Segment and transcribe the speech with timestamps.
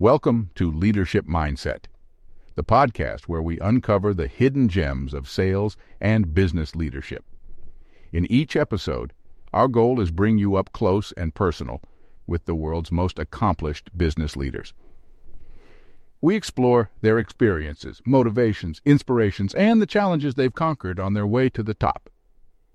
[0.00, 1.84] Welcome to Leadership Mindset,
[2.54, 7.22] the podcast where we uncover the hidden gems of sales and business leadership.
[8.10, 9.12] In each episode,
[9.52, 11.82] our goal is bring you up close and personal
[12.26, 14.72] with the world's most accomplished business leaders.
[16.22, 21.62] We explore their experiences, motivations, inspirations, and the challenges they've conquered on their way to
[21.62, 22.08] the top.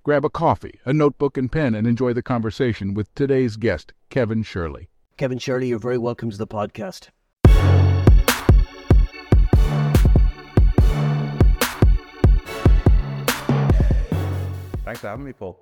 [0.04, 4.44] Grab a coffee, a notebook, and pen and enjoy the conversation with today's guest, Kevin
[4.44, 4.90] Shirley.
[5.18, 7.08] Kevin Shirley, you're very welcome to the podcast.
[14.86, 15.60] Thanks for having me, Paul.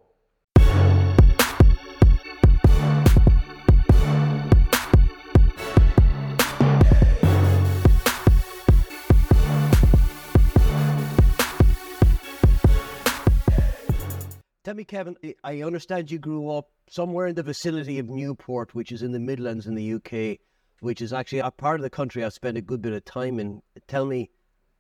[14.66, 15.16] Tell me, Kevin,
[15.46, 19.20] I understand you grew up somewhere in the vicinity of Newport, which is in the
[19.20, 20.40] Midlands in the UK,
[20.82, 23.40] which is actually a part of the country I've spent a good bit of time
[23.40, 23.62] in.
[23.88, 24.32] Tell me,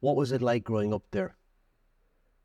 [0.02, 1.38] what was it like growing up there?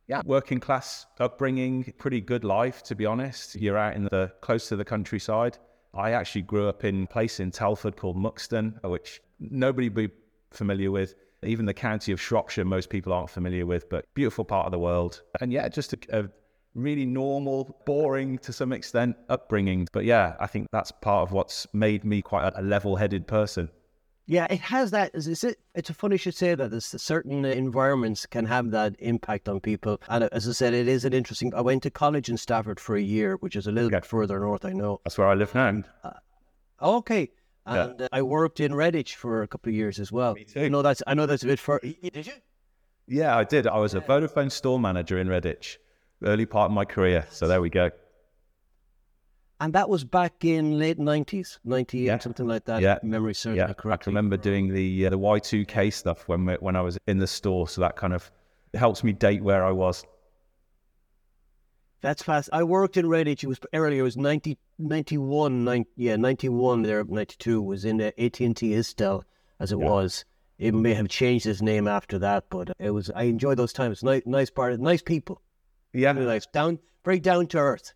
[0.09, 3.55] Yeah, working class upbringing, pretty good life, to be honest.
[3.57, 5.59] You're out in the close to the countryside.
[5.93, 10.15] I actually grew up in a place in Telford called Muxton, which nobody would be
[10.51, 11.15] familiar with.
[11.43, 14.79] Even the county of Shropshire, most people aren't familiar with, but beautiful part of the
[14.79, 15.21] world.
[15.41, 16.29] And yeah, just a, a
[16.75, 19.89] really normal, boring to some extent upbringing.
[19.93, 23.69] But yeah, I think that's part of what's made me quite a level headed person.
[24.31, 25.13] Yeah, it has that.
[25.15, 25.59] Is it?
[25.75, 26.71] It's funny you should say that.
[26.71, 30.03] There's certain environments can have that impact on people.
[30.07, 31.55] And as I said, it is an interesting.
[31.55, 34.39] I went to college in Stafford for a year, which is a little bit further
[34.39, 34.67] north.
[34.67, 35.01] I know.
[35.03, 35.83] That's where I live now.
[36.05, 36.11] Uh,
[36.83, 37.31] okay,
[37.65, 38.05] and yeah.
[38.05, 40.35] uh, I worked in Redditch for a couple of years as well.
[40.35, 40.61] Me too.
[40.61, 41.03] I know that's.
[41.07, 41.81] I know that's a bit far.
[41.81, 42.35] Did you?
[43.07, 43.67] Yeah, I did.
[43.67, 45.79] I was a Vodafone store manager in Redditch
[46.23, 47.27] early part of my career.
[47.31, 47.91] So there we go.
[49.61, 52.19] And that was back in late nineties, ninety yeah.
[52.19, 52.81] something like that.
[52.81, 53.67] Yeah, memory serves yeah.
[53.67, 54.11] me correctly.
[54.11, 56.97] I remember doing the uh, the Y two K stuff when we, when I was
[57.09, 57.67] in the store.
[57.69, 58.31] So that kind of
[58.75, 60.05] helps me date where I was.
[62.01, 62.49] That's fast.
[62.53, 63.43] I worked in Redditch.
[63.43, 64.01] It was earlier.
[64.01, 66.83] It was 90, 91, 90, yeah, ninety one.
[66.83, 69.23] There, ninety two was in the AT and T Istel
[69.59, 69.87] as it yeah.
[69.87, 70.25] was.
[70.59, 73.11] It may have changed its name after that, but it was.
[73.15, 74.05] I enjoyed those times.
[74.05, 74.79] Nice, nice part.
[74.79, 75.41] Nice people.
[75.93, 76.47] Yeah, really nice.
[76.47, 77.95] Down, very down to earth.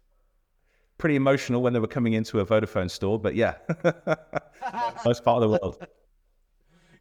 [1.03, 3.55] Pretty emotional when they were coming into a Vodafone store, but yeah,
[5.05, 5.85] nice part of the world.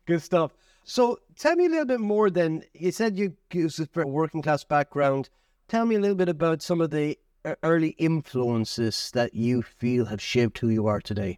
[0.07, 0.55] Good stuff.
[0.83, 2.31] So, tell me a little bit more.
[2.31, 5.29] Then you said you use a working class background.
[5.67, 7.15] Tell me a little bit about some of the
[7.61, 11.37] early influences that you feel have shaped who you are today.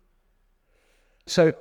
[1.25, 1.51] So,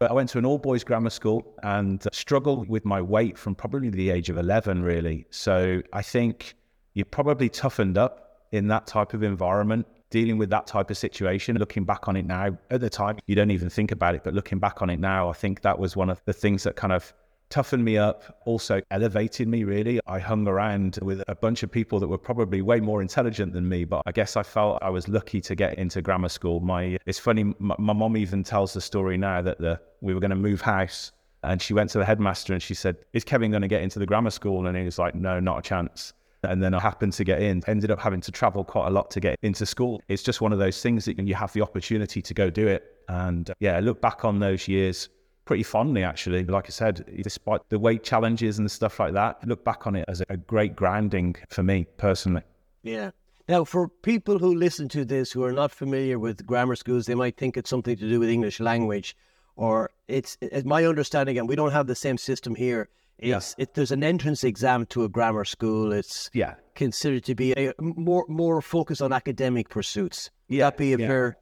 [0.00, 3.54] uh, I went to an all boys grammar school and struggled with my weight from
[3.54, 5.24] probably the age of 11, really.
[5.30, 6.56] So, I think
[6.94, 11.56] you're probably toughened up in that type of environment, dealing with that type of situation.
[11.56, 14.34] Looking back on it now, at the time, you don't even think about it, but
[14.34, 16.92] looking back on it now, I think that was one of the things that kind
[16.92, 17.12] of
[17.48, 20.00] toughened me up, also elevated me really.
[20.06, 23.68] I hung around with a bunch of people that were probably way more intelligent than
[23.68, 26.60] me, but I guess I felt I was lucky to get into grammar school.
[26.60, 30.20] My it's funny, my, my mom even tells the story now that the we were
[30.20, 31.12] going to move house
[31.42, 33.98] and she went to the headmaster and she said, "Is Kevin going to get into
[33.98, 36.12] the grammar school?" And he was like, "No, not a chance."
[36.44, 39.10] And then I happened to get in, ended up having to travel quite a lot
[39.12, 40.02] to get into school.
[40.08, 42.96] It's just one of those things that you have the opportunity to go do it.
[43.08, 45.08] And uh, yeah, I look back on those years
[45.44, 46.44] pretty fondly, actually.
[46.44, 49.94] Like I said, despite the weight challenges and stuff like that, I look back on
[49.94, 52.42] it as a great grounding for me personally.
[52.82, 53.12] Yeah.
[53.48, 57.14] Now, for people who listen to this who are not familiar with grammar schools, they
[57.14, 59.16] might think it's something to do with English language,
[59.56, 62.88] or it's, it's my understanding, and we don't have the same system here
[63.22, 63.62] it's, yeah.
[63.62, 65.92] it, there's an entrance exam to a grammar school.
[65.92, 70.30] It's yeah considered to be a more more focused on academic pursuits.
[70.48, 71.06] Yeah, that be a yeah.
[71.06, 71.36] fair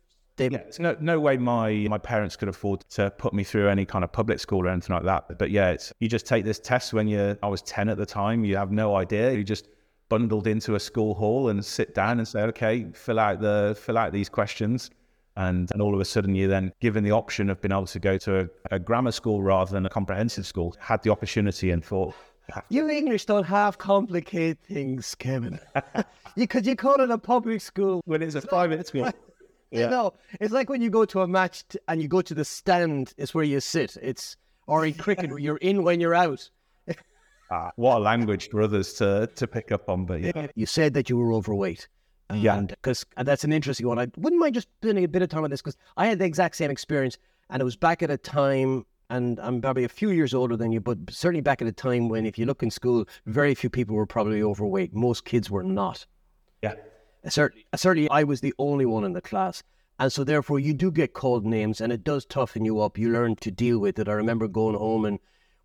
[0.48, 4.04] yeah, no, no way my my parents could afford to put me through any kind
[4.04, 5.38] of public school or anything like that.
[5.38, 8.06] But yeah, it's you just take this test when you I was ten at the
[8.06, 8.44] time.
[8.44, 9.32] You have no idea.
[9.32, 9.68] You just
[10.08, 13.98] bundled into a school hall and sit down and say, okay, fill out the fill
[13.98, 14.90] out these questions
[15.36, 17.98] and, and all of a sudden, you're then given the option of being able to
[17.98, 20.74] go to a, a grammar school rather than a comprehensive school.
[20.78, 22.14] Had the opportunity and thought,
[22.68, 25.58] you English don't half complicate things, Kevin.
[26.36, 29.10] Because you, you call it a public school when it's a private school.
[29.72, 29.84] Yeah.
[29.84, 32.34] You know, it's like when you go to a match t- and you go to
[32.34, 33.96] the stand, it's where you sit.
[34.02, 36.50] It's or in cricket, you're in when you're out.
[37.52, 40.48] ah, what a language for others to to pick up on, but yeah.
[40.56, 41.86] You said that you were overweight.
[42.34, 42.60] Yeah.
[42.60, 43.98] Because that's an interesting one.
[43.98, 46.24] I wouldn't mind just spending a bit of time on this because I had the
[46.24, 47.18] exact same experience.
[47.50, 50.70] And it was back at a time, and I'm probably a few years older than
[50.70, 53.68] you, but certainly back at a time when, if you look in school, very few
[53.68, 54.94] people were probably overweight.
[54.94, 56.06] Most kids were not.
[56.62, 56.74] Yeah.
[57.28, 59.62] Certainly, certainly, I was the only one in the class.
[59.98, 62.96] And so, therefore, you do get called names and it does toughen you up.
[62.96, 64.08] You learn to deal with it.
[64.08, 65.18] I remember going home and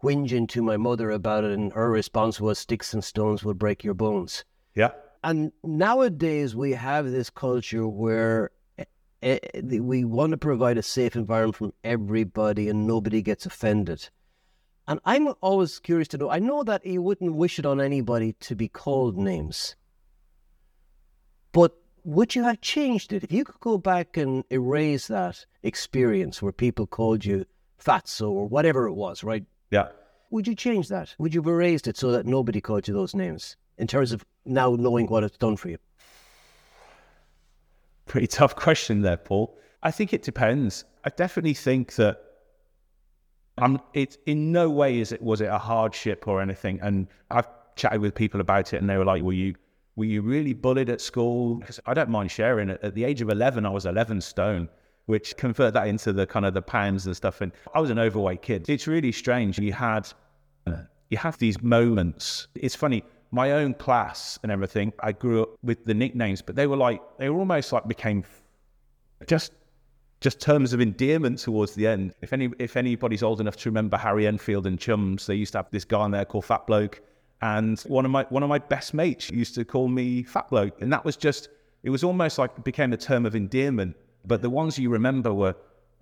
[0.04, 3.84] whinging to my mother about it, and her response was, Sticks and stones will break
[3.84, 4.44] your bones.
[4.76, 4.92] Yeah.
[5.26, 8.86] And nowadays, we have this culture where eh,
[9.24, 14.08] eh, we want to provide a safe environment for everybody and nobody gets offended.
[14.88, 18.34] And I'm always curious to know I know that you wouldn't wish it on anybody
[18.42, 19.76] to be called names.
[21.52, 23.24] But would you have changed it?
[23.24, 27.48] If you could go back and erase that experience where people called you
[27.84, 29.44] fatso or whatever it was, right?
[29.72, 29.88] Yeah.
[30.30, 31.16] Would you change that?
[31.18, 34.26] Would you have erased it so that nobody called you those names in terms of
[34.46, 35.78] now knowing what it's done for you?
[38.06, 39.58] Pretty tough question there, Paul.
[39.84, 40.86] I think it depends.
[41.04, 42.22] I definitely think that
[43.58, 46.80] I'm it in no way is it was it a hardship or anything.
[46.82, 49.56] And I've chatted with people about it and they were like, Were you
[49.96, 51.56] were you really bullied at school?
[51.56, 52.80] Because I don't mind sharing it.
[52.84, 54.68] At the age of 11, I was 11 stone,
[55.06, 57.40] which convert that into the kind of the pounds and stuff.
[57.42, 58.70] And I was an overweight kid.
[58.70, 59.58] It's really strange.
[59.58, 60.10] You had,
[61.10, 62.48] you have these moments.
[62.56, 63.04] It's funny.
[63.36, 67.02] My own class and everything, I grew up with the nicknames, but they were like,
[67.18, 68.24] they were almost like became
[69.28, 69.52] just
[70.22, 72.14] just terms of endearment towards the end.
[72.22, 75.60] If any if anybody's old enough to remember Harry Enfield and Chums, they used to
[75.60, 77.02] have this guy in there called Fat Bloke
[77.42, 80.82] and one of my one of my best mates used to call me fat bloke,
[80.82, 81.50] and that was just
[81.84, 83.96] it was almost like became a term of endearment.
[84.26, 85.56] But the ones you remember were,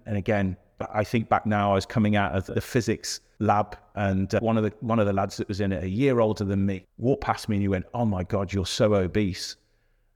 [0.05, 0.55] and again,
[0.93, 4.57] I think back now, I was coming out of the physics lab, and uh, one
[4.57, 6.85] of the one of the lads that was in it, a year older than me,
[6.97, 9.55] walked past me and he went, "Oh my god, you're so obese,"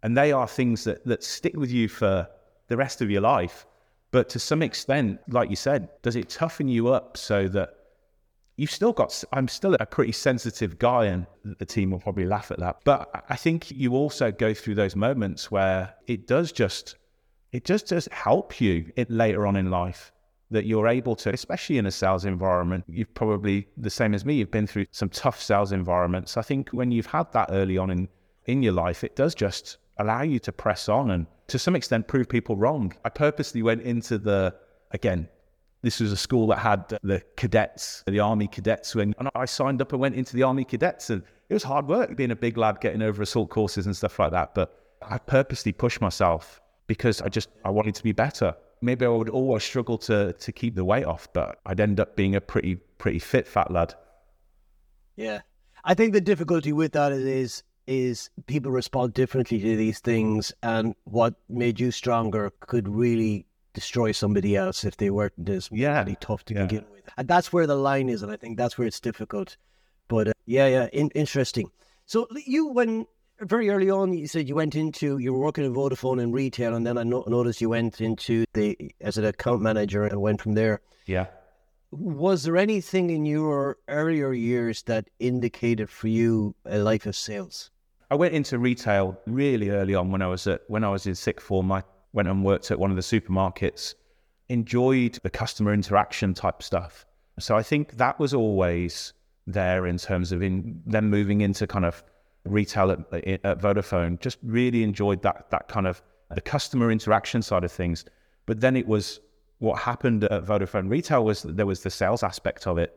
[0.04, 2.28] and they are things that that stick with you for
[2.68, 3.66] the rest of your life.
[4.12, 7.74] But to some extent, like you said, does it toughen you up so that
[8.56, 12.50] you've still got, I'm still a pretty sensitive guy, and the team will probably laugh
[12.52, 12.78] at that.
[12.84, 16.96] But I think you also go through those moments where it does just,
[17.52, 20.12] it just does help you it later on in life
[20.52, 22.86] that you're able to, especially in a sales environment.
[22.88, 26.38] You've probably, the same as me, you've been through some tough sales environments.
[26.38, 28.08] I think when you've had that early on in,
[28.46, 32.08] in your life, it does just allow you to press on and to some extent
[32.08, 32.94] prove people wrong.
[33.04, 34.56] I purposely went into the,
[34.92, 35.28] again,
[35.82, 39.14] this was a school that had the cadets, the army cadets wing.
[39.20, 41.10] And I signed up and went into the army cadets.
[41.10, 44.18] And it was hard work being a big lad, getting over assault courses and stuff
[44.20, 44.56] like that.
[44.56, 48.56] But I purposely pushed myself because I just, I wanted to be better.
[48.81, 52.15] Maybe I would always struggle to, to keep the weight off, but I'd end up
[52.15, 53.95] being a pretty, pretty fit fat lad.
[55.15, 55.41] Yeah.
[55.83, 60.94] I think the difficulty with that is, is people respond differently to these things and
[61.06, 66.00] what made you stronger could really destroy somebody else if they weren't as yeah.
[66.00, 66.65] really tough to yeah.
[66.65, 67.03] begin with.
[67.15, 69.56] And that's where the line is, and I think that's where it's difficult.
[70.07, 71.71] But uh, yeah, yeah, in- interesting.
[72.06, 73.06] So you, when
[73.42, 76.75] very early on, you said you went into you were working in Vodafone in retail,
[76.75, 80.42] and then I no- noticed you went into the as an account manager and went
[80.42, 80.81] from there.
[81.06, 81.28] Yeah.
[81.92, 87.72] Was there anything in your earlier years that indicated for you a life of sales?
[88.10, 91.16] I went into retail really early on when I was at when I was in
[91.16, 91.72] sixth form.
[91.72, 93.95] I went and worked at one of the supermarkets,
[94.50, 97.06] enjoyed the customer interaction type stuff.
[97.39, 99.13] So I think that was always
[99.45, 102.04] there in terms of in them moving into kind of
[102.52, 104.20] retail at, at Vodafone.
[104.20, 106.02] Just really enjoyed that that kind of
[106.34, 108.06] the customer interaction side of things.
[108.46, 109.20] But then it was
[109.60, 112.94] what happened at Vodafone Retail was there was the sales aspect of it,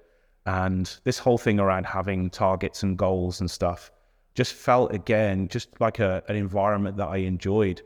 [0.46, 3.90] and this whole thing around having targets and goals and stuff
[4.34, 7.82] just felt again just like a, an environment that I enjoyed.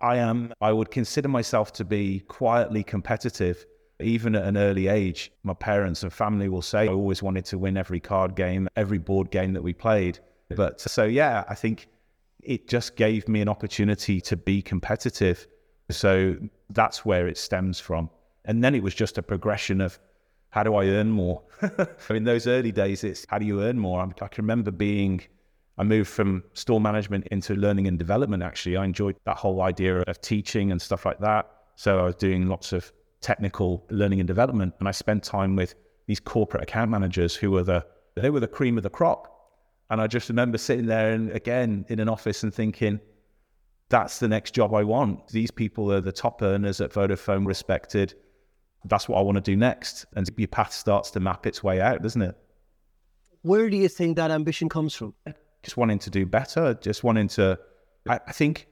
[0.00, 3.64] I am, I would consider myself to be quietly competitive,
[4.00, 5.32] even at an early age.
[5.44, 8.98] My parents and family will say I always wanted to win every card game, every
[8.98, 10.18] board game that we played.
[10.56, 11.88] But so, yeah, I think
[12.42, 15.46] it just gave me an opportunity to be competitive.
[15.90, 16.36] So
[16.70, 18.10] that's where it stems from.
[18.44, 19.98] And then it was just a progression of
[20.50, 21.42] how do I earn more?
[21.62, 24.00] I mean, those early days, it's how do you earn more?
[24.00, 25.22] I can remember being
[25.78, 28.42] I moved from store management into learning and development.
[28.42, 31.48] Actually, I enjoyed that whole idea of teaching and stuff like that.
[31.76, 32.90] So I was doing lots of
[33.20, 35.76] technical learning and development, and I spent time with
[36.06, 37.86] these corporate account managers who were the
[38.16, 39.37] they were the cream of the crop.
[39.90, 43.00] And I just remember sitting there and again in an office and thinking,
[43.88, 45.28] that's the next job I want.
[45.28, 48.14] These people are the top earners at Vodafone, respected.
[48.84, 50.04] That's what I want to do next.
[50.14, 52.36] And your path starts to map its way out, doesn't it?
[53.42, 55.14] Where do you think that ambition comes from?
[55.62, 57.58] just wanting to do better, just wanting to.
[58.08, 58.68] I, I think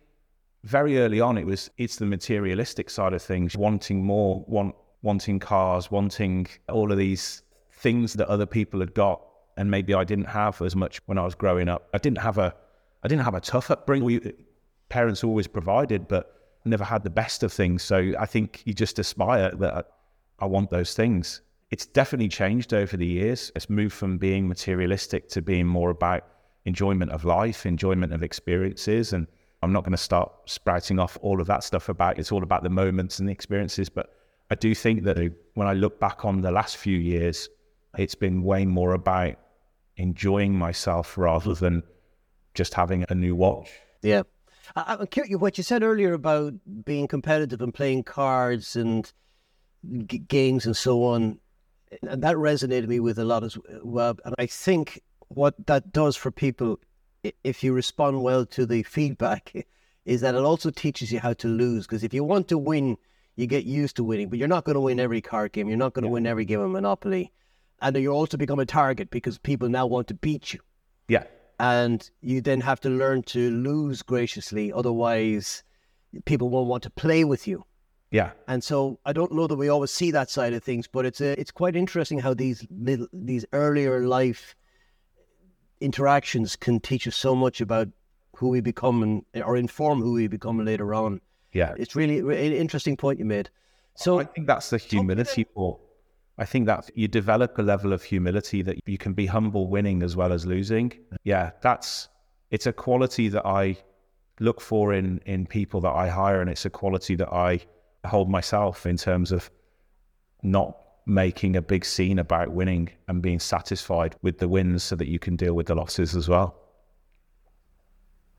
[0.64, 5.38] very early on it was it's the materialistic side of things, wanting more, want wanting
[5.38, 7.42] cars, wanting all of these
[7.72, 9.22] things that other people had got,
[9.56, 11.88] and maybe I didn't have as much when I was growing up.
[11.94, 12.54] I didn't have a,
[13.02, 14.04] I didn't have a tough upbringing.
[14.04, 14.32] We,
[14.88, 16.36] parents always provided, but
[16.66, 17.82] never had the best of things.
[17.82, 19.88] So I think you just aspire that
[20.38, 21.40] I want those things.
[21.70, 23.50] It's definitely changed over the years.
[23.56, 26.24] It's moved from being materialistic to being more about
[26.64, 29.12] enjoyment of life, enjoyment of experiences.
[29.12, 29.26] And
[29.62, 32.62] I'm not going to start sprouting off all of that stuff about it's all about
[32.62, 33.88] the moments and the experiences.
[33.88, 34.12] But
[34.50, 35.18] I do think that
[35.54, 37.48] when I look back on the last few years,
[37.98, 39.36] it's been way more about
[39.96, 41.82] enjoying myself rather than
[42.54, 43.70] just having a new watch.
[44.02, 44.22] Yeah.
[44.74, 49.10] I, am curious what you said earlier about being competitive and playing cards and
[50.06, 51.38] g- games and so on.
[52.02, 54.16] And that resonated me with a lot as well.
[54.24, 56.80] And I think what that does for people,
[57.44, 59.66] if you respond well to the feedback,
[60.04, 61.86] is that it also teaches you how to lose.
[61.86, 62.96] Because if you want to win,
[63.36, 65.68] you get used to winning, but you're not going to win every card game.
[65.68, 66.14] You're not going to yeah.
[66.14, 67.32] win every game of Monopoly.
[67.80, 70.60] And you also become a target because people now want to beat you.
[71.08, 71.24] Yeah
[71.58, 74.72] and you then have to learn to lose graciously.
[74.72, 75.62] Otherwise,
[76.24, 77.64] people won't want to play with you.
[78.10, 78.32] Yeah.
[78.46, 81.20] And so I don't know that we always see that side of things, but it's
[81.20, 84.54] a, it's quite interesting how these little, these earlier life
[85.80, 87.88] interactions can teach us so much about
[88.36, 91.20] who we become and or inform who we become later on.
[91.52, 91.74] Yeah.
[91.78, 93.50] It's really an interesting point you made.
[93.94, 95.78] So I think that's the humility for
[96.38, 100.02] I think that you develop a level of humility that you can be humble winning
[100.02, 100.92] as well as losing.
[101.24, 102.08] Yeah, that's
[102.50, 103.76] it's a quality that I
[104.38, 107.60] look for in in people that I hire and it's a quality that I
[108.04, 109.50] hold myself in terms of
[110.42, 110.76] not
[111.06, 115.18] making a big scene about winning and being satisfied with the wins so that you
[115.18, 116.58] can deal with the losses as well.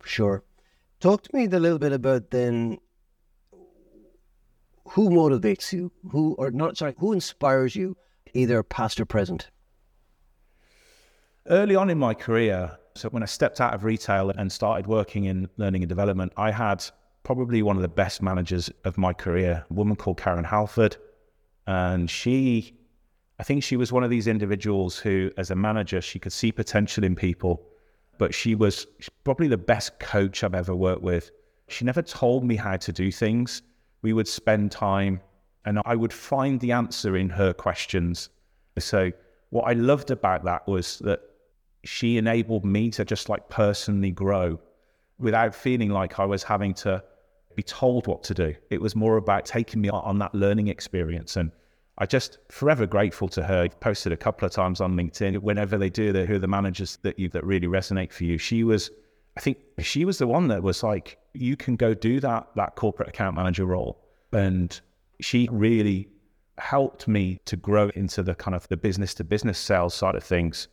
[0.03, 0.43] Sure.
[0.99, 2.79] Talk to me a little bit about then
[4.89, 5.91] who motivates you?
[6.11, 6.77] Who or not?
[6.77, 7.97] Sorry, who inspires you,
[8.33, 9.49] either past or present?
[11.47, 15.25] Early on in my career, so when I stepped out of retail and started working
[15.25, 16.83] in learning and development, I had
[17.23, 20.97] probably one of the best managers of my career, a woman called Karen Halford,
[21.65, 22.73] and she.
[23.39, 26.51] I think she was one of these individuals who, as a manager, she could see
[26.51, 27.61] potential in people,
[28.17, 28.87] but she was
[29.23, 31.29] probably the best coach I've ever worked with.
[31.67, 33.61] She never told me how to do things
[34.01, 35.21] we would spend time
[35.65, 38.29] and I would find the answer in her questions.
[38.79, 39.11] So,
[39.49, 41.21] what I loved about that was that
[41.83, 44.59] she enabled me to just like personally grow
[45.19, 47.03] without feeling like I was having to
[47.55, 48.55] be told what to do.
[48.69, 51.35] It was more about taking me on that learning experience.
[51.37, 51.51] And
[51.97, 53.63] I just forever grateful to her.
[53.63, 55.39] I've posted a couple of times on LinkedIn.
[55.39, 58.37] Whenever they do, they who are the managers that you that really resonate for you.
[58.37, 58.91] She was
[59.37, 62.75] I think she was the one that was like, you can go do that that
[62.75, 64.03] corporate account manager role.
[64.33, 64.77] And
[65.21, 66.09] she really
[66.57, 70.23] helped me to grow into the kind of the business to business sales side of
[70.23, 70.69] things.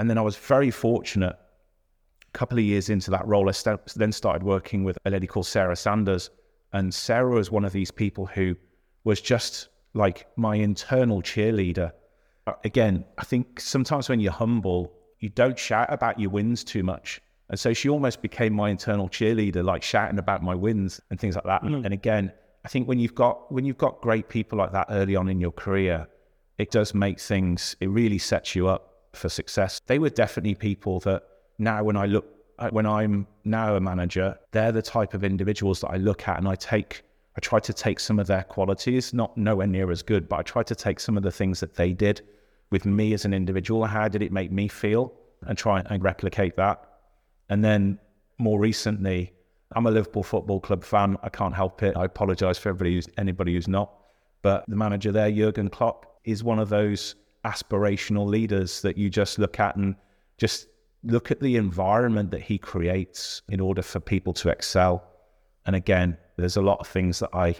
[0.00, 1.36] And then I was very fortunate.
[1.36, 5.28] A couple of years into that role, I st- then started working with a lady
[5.28, 6.30] called Sarah Sanders.
[6.72, 8.56] And Sarah was one of these people who
[9.04, 11.92] was just like my internal cheerleader.
[12.64, 17.20] Again, I think sometimes when you're humble, you don't shout about your wins too much.
[17.50, 21.34] And so she almost became my internal cheerleader, like shouting about my wins and things
[21.34, 21.62] like that.
[21.62, 21.84] Mm.
[21.84, 22.32] And again,
[22.64, 25.40] I think when you've got when you've got great people like that early on in
[25.40, 26.08] your career,
[26.56, 27.76] it does make things.
[27.80, 29.80] It really sets you up for success.
[29.86, 31.24] They were definitely people that
[31.58, 32.26] now, when I look,
[32.58, 36.38] uh, when I'm now a manager, they're the type of individuals that I look at
[36.38, 37.02] and I take.
[37.36, 40.42] I try to take some of their qualities, not nowhere near as good, but I
[40.42, 42.22] try to take some of the things that they did
[42.70, 43.84] with me as an individual.
[43.84, 45.12] How did it make me feel?
[45.46, 46.93] And try and replicate that
[47.48, 47.98] and then
[48.38, 49.32] more recently,
[49.72, 51.16] I'm a Liverpool Football Club fan.
[51.22, 51.96] I can't help it.
[51.96, 53.92] I apologise for everybody who's, anybody who's not.
[54.42, 59.38] But the manager there, Jurgen Klopp, is one of those aspirational leaders that you just
[59.38, 59.96] look at and
[60.38, 60.68] just
[61.02, 65.04] look at the environment that he creates in order for people to excel.
[65.66, 67.56] And again, there's a lot of things that I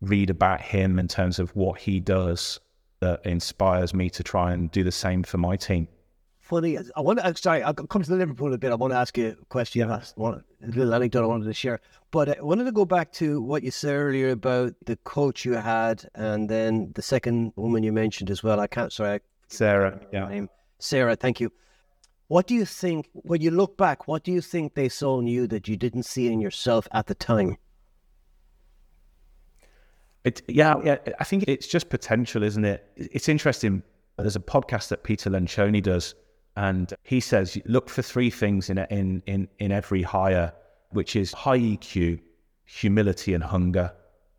[0.00, 2.60] read about him in terms of what he does
[3.00, 5.88] that inspires me to try and do the same for my team
[6.46, 6.78] funny.
[6.78, 8.72] I want to, uh, sorry, I'll come to Liverpool a bit.
[8.72, 9.88] I want to ask you a question.
[9.88, 10.00] Yeah.
[10.14, 11.80] One, a little anecdote I wanted to share.
[12.10, 15.44] But uh, I wanted to go back to what you said earlier about the coach
[15.44, 18.60] you had and then the second woman you mentioned as well.
[18.60, 19.14] I can't, sorry.
[19.14, 20.00] I, Sarah.
[20.12, 20.28] Yeah.
[20.28, 20.48] Name.
[20.78, 21.50] Sarah, thank you.
[22.28, 25.26] What do you think, when you look back, what do you think they saw in
[25.26, 27.56] you that you didn't see in yourself at the time?
[30.24, 32.84] It, yeah, yeah, I think it's just potential, isn't it?
[32.96, 33.82] It's interesting.
[34.18, 36.16] There's a podcast that Peter Lencioni does
[36.56, 40.52] and he says, look for three things in, in, in, in every hire,
[40.90, 42.20] which is high EQ,
[42.64, 43.92] humility, and hunger.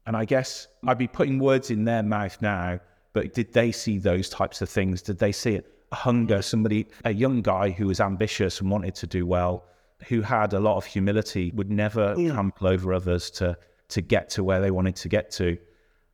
[0.05, 2.79] And I guess I'd be putting words in their mouth now,
[3.13, 5.01] but did they see those types of things?
[5.01, 5.71] Did they see it?
[5.91, 9.65] A hunger, somebody, a young guy who was ambitious and wanted to do well,
[10.07, 12.33] who had a lot of humility would never Yeah.
[12.33, 13.57] trample over others to
[13.89, 15.57] to get to where they wanted to get to.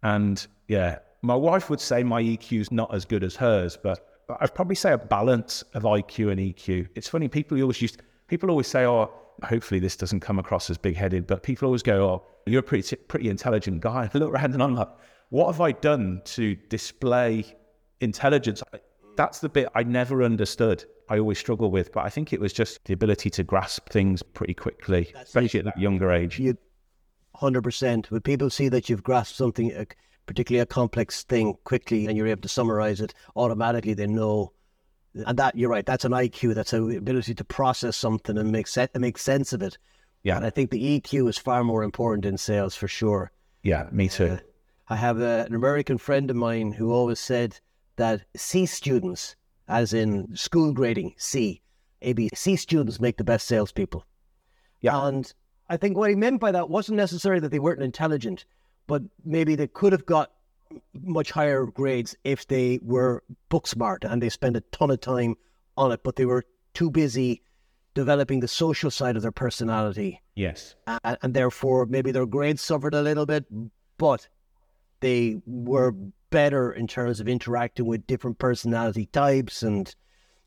[0.03, 4.12] And yeah, my wife would say my EQ is not as good as hers, but
[4.39, 6.89] I'd probably say a balance of IQ and EQ.
[6.95, 9.11] It's funny, people always used people always say, oh,
[9.43, 12.63] hopefully this doesn't come across as big headed, but people always go, oh, you're a
[12.63, 14.09] pretty pretty intelligent guy.
[14.13, 14.89] I look around and I'm like,
[15.29, 17.45] what have I done to display
[18.01, 18.61] intelligence?
[19.15, 20.85] That's the bit I never understood.
[21.09, 24.23] I always struggle with, but I think it was just the ability to grasp things
[24.23, 26.39] pretty quickly, That's especially at that younger age.
[26.39, 26.57] You,
[27.35, 28.09] hundred percent.
[28.09, 29.85] When people see that you've grasped something, uh,
[30.25, 34.53] particularly a complex thing, quickly, and you're able to summarize it, automatically they know.
[35.13, 35.85] And that you're right.
[35.85, 36.55] That's an IQ.
[36.55, 39.77] That's an ability to process something and make se- make sense of it.
[40.23, 40.37] Yeah.
[40.37, 43.31] And I think the EQ is far more important in sales for sure.
[43.61, 44.25] Yeah, me too.
[44.25, 44.37] Uh,
[44.89, 47.59] I have a, an American friend of mine who always said
[47.97, 49.35] that C students,
[49.67, 51.61] as in school grading, C,
[52.01, 54.05] A, B, C students make the best salespeople.
[54.81, 55.05] Yeah.
[55.07, 55.31] And
[55.69, 58.45] I think what he meant by that wasn't necessarily that they weren't intelligent,
[58.87, 60.31] but maybe they could have got
[60.93, 65.35] much higher grades if they were book smart and they spent a ton of time
[65.77, 67.41] on it, but they were too busy
[67.93, 70.75] developing the social side of their personality Yes.
[71.03, 73.45] and, and therefore maybe their grades suffered a little bit,
[73.97, 74.27] but
[74.99, 75.91] they were
[76.31, 79.93] better in terms of interacting with different personality types and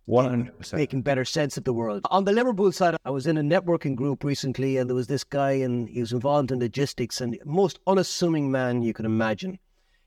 [0.06, 0.80] One hundred percent.
[0.80, 2.02] making better sense of the world.
[2.10, 5.24] On the Liverpool side, I was in a networking group recently, and there was this
[5.24, 9.58] guy, and he was involved in logistics, and most unassuming man you can imagine,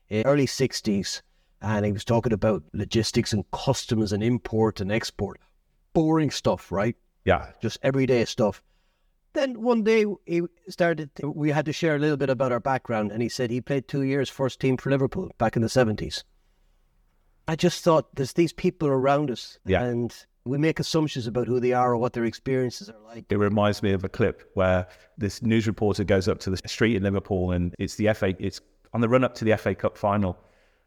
[0.08, 1.22] in early sixties,
[1.60, 5.38] and he was talking about logistics and customs and import and export,
[5.92, 6.96] boring stuff, right?
[7.26, 7.52] Yeah.
[7.60, 8.62] just everyday stuff.
[9.34, 11.10] Then one day he started.
[11.22, 13.86] We had to share a little bit about our background, and he said he played
[13.86, 16.24] two years first team for Liverpool back in the seventies.
[17.50, 19.82] I just thought there's these people around us, Yeah.
[19.82, 20.14] and
[20.44, 23.24] we make assumptions about who they are or what their experiences are like.
[23.28, 24.86] It reminds me of a clip where
[25.18, 28.60] this news reporter goes up to the street in Liverpool and it's the FA, it's
[28.94, 30.38] on the run up to the FA Cup final.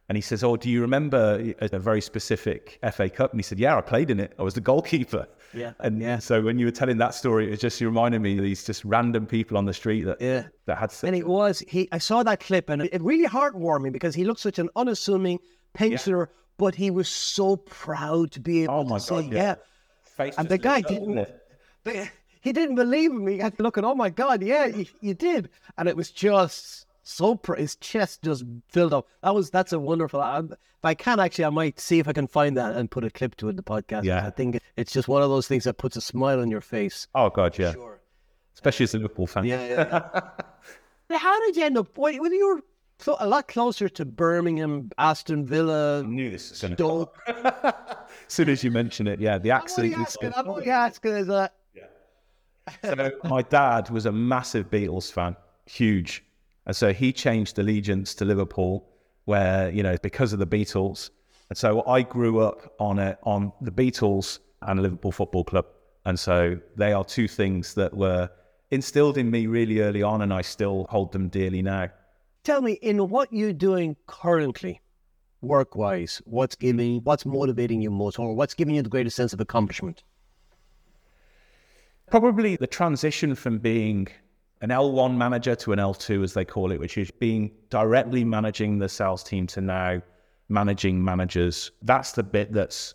[0.07, 3.31] And he says, Oh, do you remember a, very specific FA Cup?
[3.31, 4.33] And he said, Yeah, I played in it.
[4.39, 5.27] I was the goalkeeper.
[5.53, 5.73] Yeah.
[5.81, 6.19] And Yeah.
[6.19, 8.83] so when you were telling that story, it was just reminded me of these just
[8.85, 10.43] random people on the street that Yeah.
[10.67, 11.89] that had And it was he.
[11.91, 15.39] I saw that clip, and it, it really heartwarming because he looked such an unassuming
[15.73, 16.29] pensioner,
[16.63, 19.41] but he was so proud to be able Oh my to say, God, yeah.
[19.43, 19.55] yeah.
[20.05, 21.27] face And the guy didn't.
[21.83, 23.33] But he didn't believe me.
[23.33, 25.49] He had to look at, oh my God, yeah, you, you did.
[25.77, 29.09] And it was just so, pr- his chest just filled up.
[29.23, 32.13] That was, that's a wonderful, I, if I can actually, I might see if I
[32.13, 34.05] can find that and put a clip to it in the podcast.
[34.05, 34.25] Yeah.
[34.25, 37.07] I think it's just one of those things that puts a smile on your face.
[37.13, 37.73] Oh God, yeah.
[37.73, 37.99] Sure.
[38.53, 39.43] Especially as a Liverpool fan.
[39.43, 39.99] Yeah, yeah.
[41.09, 41.17] yeah.
[41.17, 42.61] How did you end up, when you were
[43.03, 47.17] clo- a lot closer to Birmingham, Aston Villa, I knew this was going to Stoke.
[47.27, 47.73] As
[48.27, 49.87] soon as you mention it, yeah, the I'm only accent.
[49.93, 51.53] is- asking, I'm only asking, is that,
[52.83, 55.35] So my dad was a massive Beatles fan,
[55.65, 56.23] huge,
[56.65, 58.87] and so he changed allegiance to Liverpool,
[59.25, 61.09] where you know because of the Beatles,
[61.49, 65.65] and so I grew up on it on the Beatles and Liverpool Football Club,
[66.05, 68.29] and so they are two things that were
[68.71, 71.89] instilled in me really early on, and I still hold them dearly now.
[72.43, 74.81] Tell me in what you're doing currently
[75.41, 79.33] work wise what's giving what's motivating you most or what's giving you the greatest sense
[79.33, 80.03] of accomplishment
[82.13, 84.07] Probably the transition from being
[84.61, 88.77] an L1 manager to an L2, as they call it, which is being directly managing
[88.77, 90.01] the sales team to now
[90.47, 91.71] managing managers.
[91.81, 92.93] That's the bit that's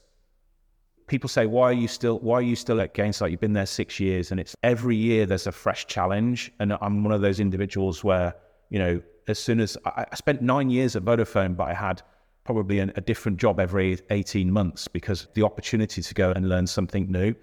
[1.08, 3.30] people say, why are you still why are you still at Gainsight?
[3.30, 6.52] You've been there six years, and it's every year there's a fresh challenge.
[6.61, 8.34] And I'm one of those individuals where,
[8.70, 12.02] you know, as soon as I, I spent nine years at Vodafone, but I had
[12.44, 16.66] probably an, a different job every 18 months because the opportunity to go and learn
[16.66, 17.35] something new.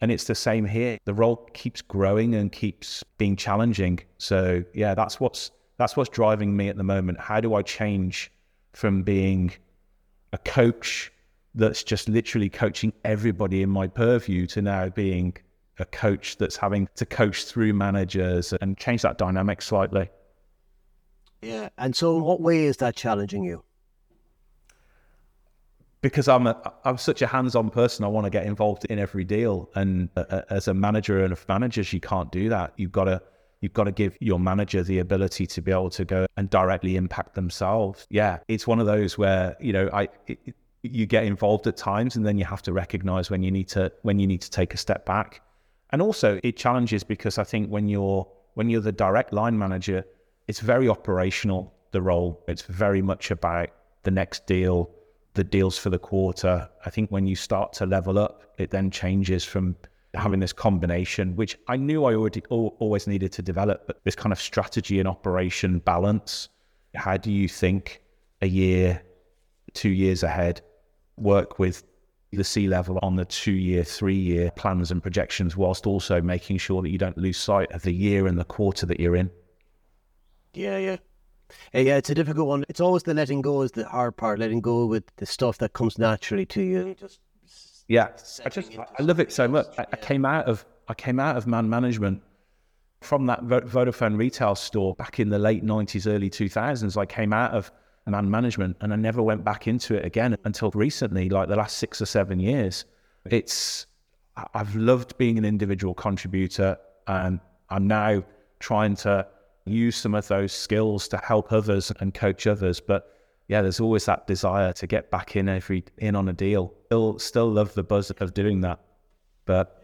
[0.00, 0.98] And it's the same here.
[1.04, 4.00] The role keeps growing and keeps being challenging.
[4.18, 7.20] So yeah, that's what's that's what's driving me at the moment.
[7.20, 8.30] How do I change
[8.72, 9.52] from being
[10.32, 11.12] a coach
[11.54, 15.36] that's just literally coaching everybody in my purview to now being
[15.78, 20.08] a coach that's having to coach through managers and change that dynamic slightly.
[21.44, 23.62] Yeah and so in what way is that challenging you
[26.04, 28.04] because I'm a I'm such a hands-on person.
[28.04, 31.48] I want to get involved in every deal, and uh, as a manager and of
[31.48, 32.74] managers, you can't do that.
[32.76, 33.22] You've got to
[33.62, 36.96] you've got to give your manager the ability to be able to go and directly
[36.96, 38.06] impact themselves.
[38.10, 40.08] Yeah, it's one of those where you know I.
[40.26, 43.68] It, you get involved at times and then you have to recognize when you need
[43.68, 45.40] to when you need to take a step back
[45.92, 50.04] and also it challenges because i think when you're when you're the direct line manager
[50.48, 53.68] it's very operational the role it's very much about
[54.02, 54.90] the next deal
[55.34, 58.90] the deals for the quarter i think when you start to level up it then
[58.90, 59.76] changes from
[60.14, 64.32] having this combination, which I knew I already always needed to develop, but this kind
[64.32, 66.48] of strategy and operation balance.
[66.94, 68.02] How do you think
[68.40, 69.02] a year,
[69.72, 70.60] two years ahead,
[71.16, 71.84] work with
[72.32, 76.58] the C level on the two year, three year plans and projections, whilst also making
[76.58, 79.30] sure that you don't lose sight of the year and the quarter that you're in?
[80.54, 80.96] Yeah, yeah.
[81.74, 82.64] Uh, yeah, it's a difficult one.
[82.68, 85.72] It's always the letting go is the hard part, letting go with the stuff that
[85.72, 86.94] comes naturally to you.
[86.98, 87.20] Just
[87.88, 88.08] yeah,
[88.44, 89.66] I just I love it so much.
[89.78, 92.22] I, I, came out of I came out of man management
[93.02, 96.96] from that Vodafone retail store back in the late nineties, early two thousands.
[96.96, 97.70] I came out of
[98.06, 101.76] man management and I never went back into it again until recently, like the last
[101.76, 102.86] six or seven years.
[103.26, 103.86] It's
[104.54, 107.38] I've loved being an individual contributor, and
[107.68, 108.24] I'm now
[108.60, 109.26] trying to
[109.66, 112.80] use some of those skills to help others and coach others.
[112.80, 113.06] But
[113.48, 116.74] yeah, there's always that desire to get back in every in on a deal.
[116.86, 118.80] Still, still love the buzz of doing that,
[119.44, 119.80] but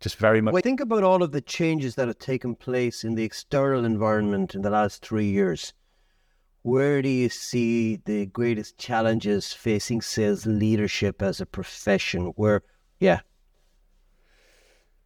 [0.00, 0.52] just very much.
[0.52, 4.54] Well, think about all of the changes that have taken place in the external environment
[4.54, 5.74] in the last three years.
[6.62, 12.32] Where do you see the greatest challenges facing sales leadership as a profession?
[12.36, 12.62] Where,
[12.98, 13.20] yeah,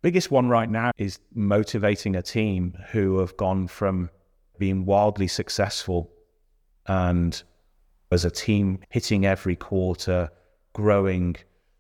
[0.05, 4.11] biggest one right now is motivating a team who have gone from
[4.59, 6.12] being wildly successful
[6.88, 7.43] and
[8.12, 10.29] as a team hitting every quarter,
[10.75, 11.35] growing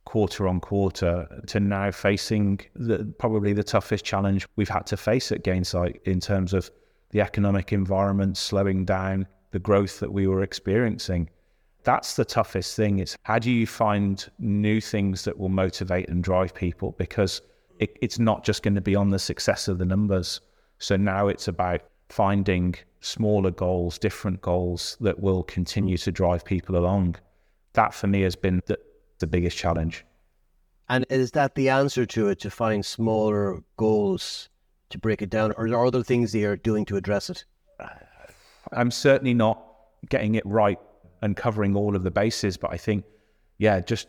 [0.06, 5.30] quarter on quarter to now facing the, probably the toughest challenge we've had to face
[5.30, 6.70] at Gainsight in terms of
[7.10, 11.28] the economic environment slowing down, the growth that we were experiencing.
[11.82, 13.00] That's the toughest thing.
[13.00, 16.92] It's how do you find new things that will motivate and drive people?
[16.96, 17.42] Because
[17.78, 20.40] it, it's not just going to be on the success of the numbers.
[20.78, 26.76] So now it's about finding smaller goals, different goals that will continue to drive people
[26.76, 27.16] along.
[27.74, 28.78] That for me has been the,
[29.18, 30.04] the biggest challenge.
[30.88, 34.48] And is that the answer to it, to find smaller goals
[34.90, 35.52] to break it down?
[35.52, 37.44] Or are there other things that you're doing to address it?
[37.80, 37.88] Uh,
[38.72, 39.62] I'm certainly not
[40.08, 40.78] getting it right
[41.22, 43.04] and covering all of the bases, but I think,
[43.58, 44.08] yeah, just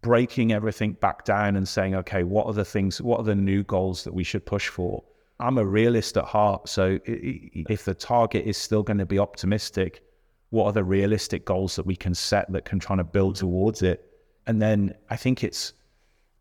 [0.00, 3.62] breaking everything back down and saying, okay, what are the things, what are the new
[3.62, 5.02] goals that we should push for?
[5.40, 6.68] I'm a realist at heart.
[6.68, 10.02] So if the target is still going to be optimistic,
[10.50, 13.82] what are the realistic goals that we can set that can try to build towards
[13.82, 14.04] it?
[14.46, 15.74] And then I think it's,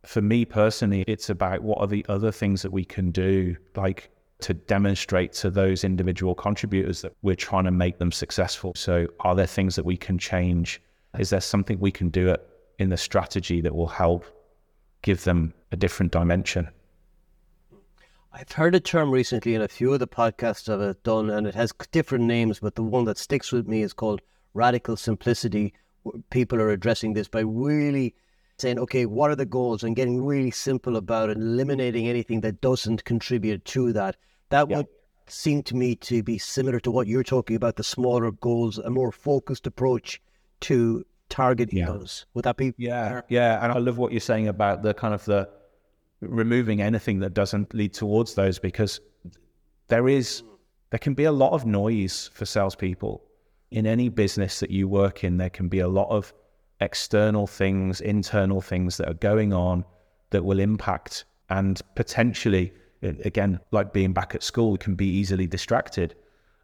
[0.03, 4.09] for me personally, it's about what are the other things that we can do, like
[4.39, 8.71] to demonstrate to those individual contributors that we're trying to make them successful.
[8.75, 10.81] So are there things that we can change?
[11.19, 12.45] Is there something we can do at,
[12.79, 14.25] in the strategy that will help
[15.01, 16.69] give them a different dimension?
[18.31, 21.55] I've heard a term recently in a few of the podcasts I've done, and it
[21.55, 24.21] has different names, but the one that sticks with me is called
[24.53, 25.73] radical simplicity.
[26.29, 28.13] People are addressing this by really
[28.59, 32.61] saying, okay, what are the goals, and getting really simple about it, eliminating anything that
[32.61, 34.15] doesn't contribute to that.
[34.49, 34.77] That yeah.
[34.77, 34.87] would
[35.27, 38.89] seem to me to be similar to what you're talking about the smaller goals, a
[38.89, 40.21] more focused approach
[40.61, 41.87] to targeting yeah.
[41.87, 42.25] those.
[42.33, 42.73] Would that be?
[42.77, 43.63] Yeah, yeah.
[43.63, 45.49] And I love what you're saying about the kind of the
[46.21, 48.99] removing anything that doesn't lead towards those because
[49.87, 50.43] there is
[50.89, 53.23] there can be a lot of noise for salespeople
[53.71, 55.37] in any business that you work in.
[55.37, 56.33] There can be a lot of
[56.79, 59.83] external things, internal things that are going on
[60.29, 66.15] that will impact and potentially, again, like being back at school, can be easily distracted.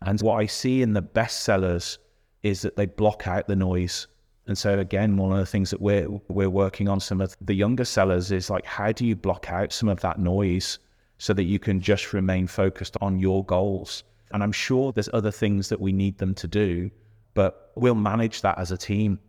[0.02, 2.00] And what I see in the best sellers
[2.44, 4.08] is that they block out the noise
[4.48, 7.54] and so again, one of the things that we're we're working on some of the
[7.54, 10.80] younger sellers is like how do you block out some of that noise
[11.18, 14.04] so that you can just remain focused on your goals.
[14.32, 16.92] And I'm sure there's other things that we need them to do,
[17.34, 19.20] but we'll manage that as a team.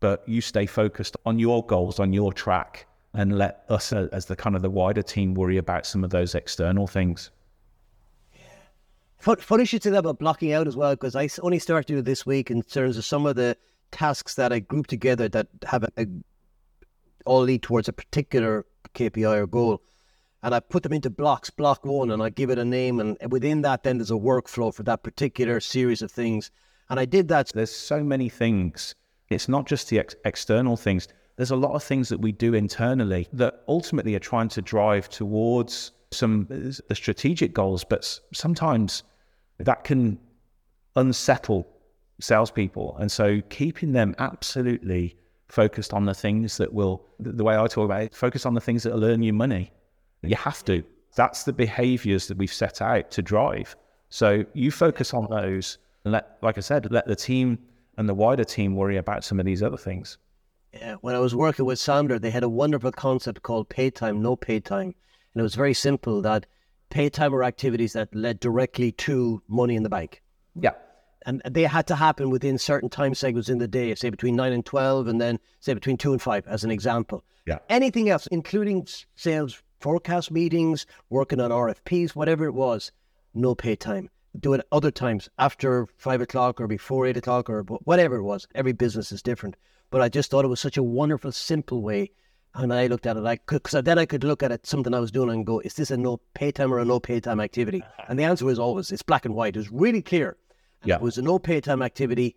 [0.00, 4.26] But you stay focused on your goals, on your track, and let us uh, as
[4.26, 7.30] the kind of the wider team worry about some of those external things.
[9.18, 11.94] Funny you should say that about blocking out as well, because I only started to
[11.94, 13.56] do this week in terms of some of the
[13.90, 16.06] tasks that I group together that have a, a,
[17.24, 19.82] all lead towards a particular KPI or goal.
[20.42, 23.00] And I put them into blocks, block one, and I give it a name.
[23.00, 26.50] And within that, then there's a workflow for that particular series of things.
[26.88, 27.50] And I did that.
[27.52, 28.94] There's so many things.
[29.28, 31.08] It's not just the ex- external things.
[31.36, 35.08] There's a lot of things that we do internally that ultimately are trying to drive
[35.08, 39.02] towards some uh, the strategic goals, but sometimes
[39.58, 40.18] that can
[40.94, 41.66] unsettle
[42.20, 42.96] salespeople.
[42.98, 45.16] And so keeping them absolutely
[45.48, 48.60] focused on the things that will, the way I talk about it, focus on the
[48.60, 49.72] things that will earn you money.
[50.22, 50.82] You have to.
[51.14, 53.76] That's the behaviors that we've set out to drive.
[54.08, 57.58] So you focus on those and let, like I said, let the team
[57.96, 60.18] and the wider team worry about some of these other things.
[60.82, 64.22] uh, when I was working with Sandler, they had a wonderful concept called pay time,
[64.22, 64.94] no pay time.
[65.34, 66.46] And it was very simple that
[66.90, 70.22] pay time were activities that led directly to money in the bank.
[70.60, 70.72] Yeah.
[71.26, 74.52] And they had to happen within certain time segments in the day, say between 9
[74.52, 77.24] and 12, and then say between 2 and 5, as an example.
[77.46, 77.58] Yeah.
[77.68, 78.86] Anything else, including
[79.16, 82.92] sales forecast meetings, working on RFPs, whatever it was,
[83.34, 84.08] no pay time.
[84.38, 88.46] Do it other times after five o'clock or before eight o'clock or whatever it was.
[88.54, 89.56] Every business is different.
[89.90, 92.10] But I just thought it was such a wonderful, simple way.
[92.54, 94.94] And I looked at it, I could, because then I could look at it, something
[94.94, 97.20] I was doing and go, is this a no pay time or a no pay
[97.20, 97.82] time activity?
[98.08, 99.56] And the answer was always, it's black and white.
[99.56, 100.36] It was really clear.
[100.86, 100.96] Yeah.
[100.96, 102.36] It was a no pay time activity.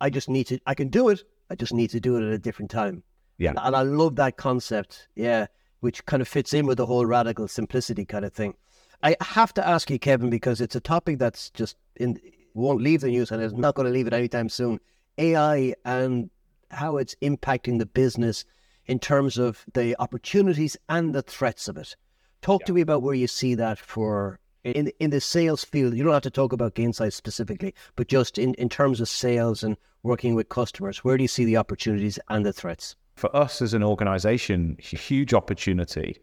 [0.00, 1.22] I just need to, I can do it.
[1.50, 3.02] I just need to do it at a different time.
[3.38, 3.50] Yeah.
[3.50, 5.08] And, I love that concept.
[5.14, 5.46] Yeah.
[5.80, 8.54] Which kind of fits in with the whole radical simplicity kind of thing.
[9.02, 12.20] I have to ask you, Kevin, because it's a topic that's just in
[12.54, 14.78] won't leave the news and is not going to leave it anytime soon.
[15.18, 16.30] AI and
[16.70, 18.44] how it's impacting the business
[18.86, 21.96] in terms of the opportunities and the threats of it.
[22.40, 25.94] Talk to me about where you see that for in in the sales field.
[25.94, 29.62] You don't have to talk about Gainsight specifically, but just in, in terms of sales
[29.62, 32.96] and working with customers, where do you see the opportunities and the threats?
[33.16, 36.16] For us as an organization, huge opportunity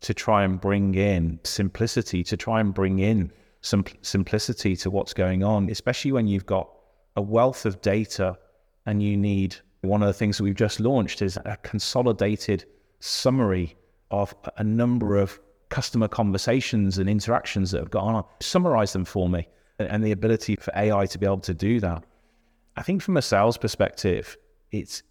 [0.00, 5.14] to try and bring in simplicity, to try and bring in some simplicity to what's
[5.14, 6.68] going on, especially when you've got
[7.16, 8.36] a wealth of data
[8.86, 12.64] and you need one of the things that we've just launched is a consolidated
[13.00, 13.76] summary
[14.10, 15.40] of a number of
[15.74, 18.24] customer conversations and interactions that have gone on.
[18.38, 19.48] Summarize them for me
[19.80, 22.04] and the ability for AI to be able to do that.
[22.76, 24.36] I think from a sales perspective,
[24.70, 25.02] it's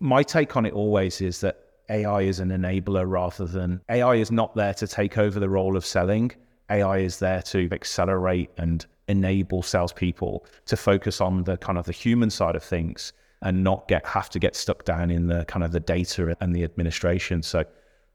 [0.00, 1.58] my take on it always is that
[1.90, 5.76] AI is an enabler rather than AI is not there to take over the role
[5.76, 6.32] of selling.
[6.70, 11.92] AI is there to accelerate and enable salespeople to focus on the kind of the
[11.92, 15.62] human side of things and not get have to get stuck down in the kind
[15.62, 17.42] of the data and the administration.
[17.42, 17.64] So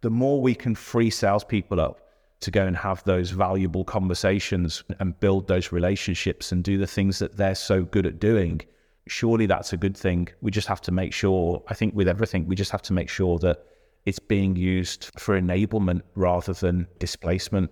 [0.02, 2.02] the more we can free salespeople up
[2.40, 7.20] to go and have those valuable conversations and build those relationships and do the things
[7.20, 8.62] that they're so good at doing,
[9.08, 10.28] surely that's a good thing.
[10.42, 13.10] We just have to make sure, I think with everything, we just have to make
[13.10, 13.64] sure that
[14.06, 17.72] it's being used for enablement rather than displacement.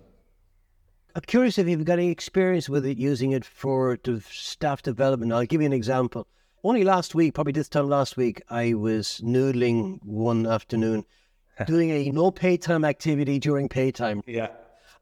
[1.14, 3.98] I'm curious if you've got any experience with it, using it for
[4.30, 5.32] staff development.
[5.32, 6.26] I'll give you an example.
[6.62, 11.06] Only last week, probably this time last week, I was noodling one afternoon,
[11.66, 14.22] doing a no pay time activity during pay time.
[14.26, 14.48] Yeah.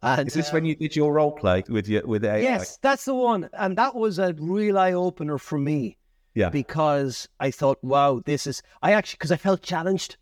[0.02, 2.38] And, Is this uh, when you did your role play with your with AI?
[2.38, 3.48] Yes, that's the one.
[3.54, 5.96] And that was a real eye opener for me
[6.34, 6.50] Yeah.
[6.50, 10.18] because I thought, wow, this is, I actually, because I felt challenged.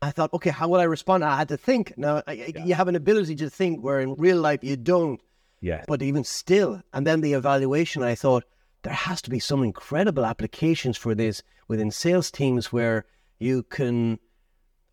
[0.00, 1.22] I thought, okay, how will I respond?
[1.24, 1.92] I had to think.
[1.98, 5.20] Now, I, you have an ability to think where in real life you don't.
[5.60, 5.84] Yeah.
[5.86, 8.44] But even still, and then the evaluation, I thought
[8.82, 13.04] there has to be some incredible applications for this within sales teams where
[13.38, 14.18] you can,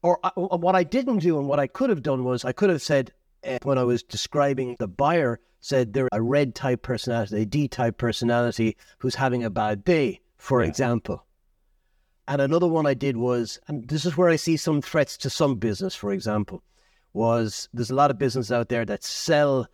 [0.03, 2.69] or uh, what I didn't do and what I could have done was I could
[2.69, 3.11] have said
[3.47, 7.67] uh, when I was describing the buyer, said they're a red type personality, a D
[7.69, 10.67] type personality who's having a bad day, for Yeah.
[10.69, 11.25] example.
[12.27, 15.29] And another one I did was, and this is where I see some threats to
[15.29, 16.63] some business, for example,
[17.13, 19.67] was there's a lot of business out there that sell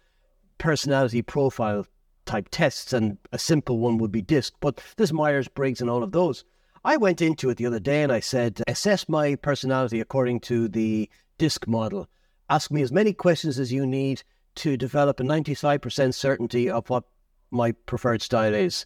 [0.57, 1.85] personality profile
[2.25, 6.03] type tests, and a simple one would be DISC, but there's Myers Briggs and all
[6.03, 6.43] of those.
[6.83, 10.67] I went into it the other day and I said, assess my personality according to
[10.67, 12.07] the DISC model.
[12.49, 14.23] Ask me as many questions as you need
[14.55, 17.03] to develop a 95% certainty of what
[17.51, 18.85] my preferred style is.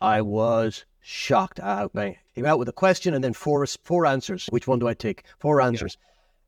[0.00, 1.60] I was shocked.
[1.60, 4.46] I I came out with a question and then four four answers.
[4.50, 5.24] Which one do I take?
[5.38, 5.98] Four answers.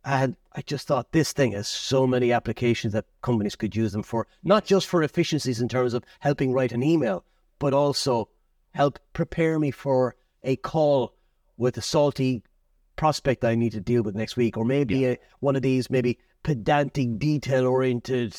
[0.04, 4.02] And I just thought this thing has so many applications that companies could use them
[4.02, 7.24] for, not just for efficiencies in terms of helping write an email,
[7.58, 8.28] but also
[8.74, 11.14] help prepare me for a call
[11.57, 12.42] with a salty
[12.96, 16.18] prospect I need to deal with next week, or maybe a, one of these maybe
[16.42, 18.35] pedantic, detail oriented,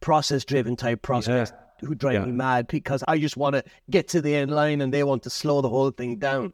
[0.00, 2.24] process driven type prospects who drive Yeah.
[2.26, 5.22] me mad because I just want to get to the end line and they want
[5.24, 6.52] to slow the whole thing down.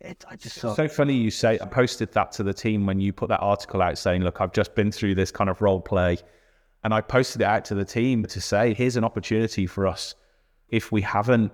[0.00, 3.00] It, I just thought, So funny you say I posted that to the team when
[3.00, 5.80] you put that article out saying, look, I've just been through this kind of role
[5.80, 6.18] play.
[6.84, 10.14] And I posted it out to the team to say, here's an opportunity for us
[10.68, 11.50] if we haven't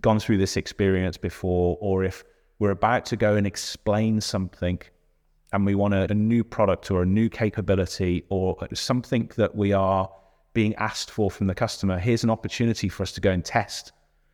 [0.00, 2.24] gone through this experience before, or if
[2.58, 4.80] we're about to go and explain something
[5.52, 9.72] and we want a, a new product or a new capability or something that we
[9.72, 10.10] are
[10.52, 13.92] being asked for from the customer, here's an opportunity for us to go and test.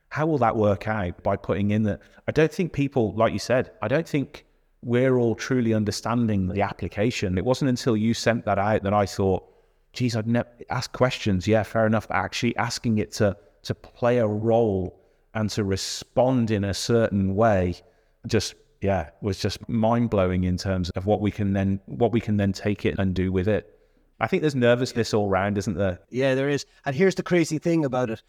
[0.08, 2.00] How will that work out by putting in that?
[2.28, 4.46] I don't think people, like you said, I don't think
[4.82, 7.36] we're all truly understanding the application.
[7.38, 9.44] It wasn't until you sent that out that I thought,
[9.92, 11.48] geez, I'd never ask questions.
[11.48, 12.08] Yeah, fair enough.
[12.08, 15.03] But actually asking it to to play a role
[15.34, 17.76] and to respond in a certain way
[18.26, 22.20] just yeah, was just mind blowing in terms of what we can then what we
[22.20, 23.70] can then take it and do with it.
[24.20, 26.00] I think there's nervousness all round, isn't there?
[26.10, 26.66] Yeah, there is.
[26.84, 28.22] And here's the crazy thing about it.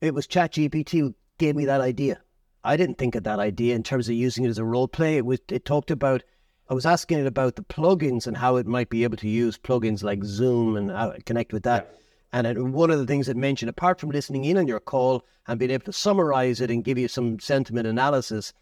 [0.00, 2.20] It was ChatGPT who gave me that idea.
[2.62, 5.16] I didn't think of that idea in terms of using it as a role play.
[5.16, 6.22] It was it talked about
[6.70, 9.58] I was asking it about the plugins and how it might be able to use
[9.58, 11.94] plugins like Zoom and how connect with that.
[12.34, 15.24] And it, one of the things it mentioned, apart from listening in on your call
[15.46, 18.52] and being able to summarize it and give you some sentiment analysis,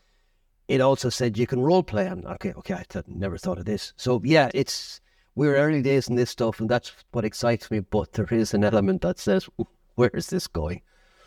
[0.68, 2.06] it also said you can role play.
[2.06, 3.94] And okay, okay, I th- never thought of this.
[3.96, 5.00] So yeah, it's
[5.34, 7.80] we're early days in this stuff, and that's what excites me.
[7.80, 9.48] But there is an element that says,
[9.94, 10.82] where is this going?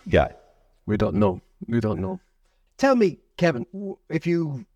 [0.06, 0.28] Yeah,
[0.86, 1.42] we don't know.
[1.68, 2.20] We don't know.
[2.78, 3.66] Tell me, Kevin,
[4.08, 4.68] if you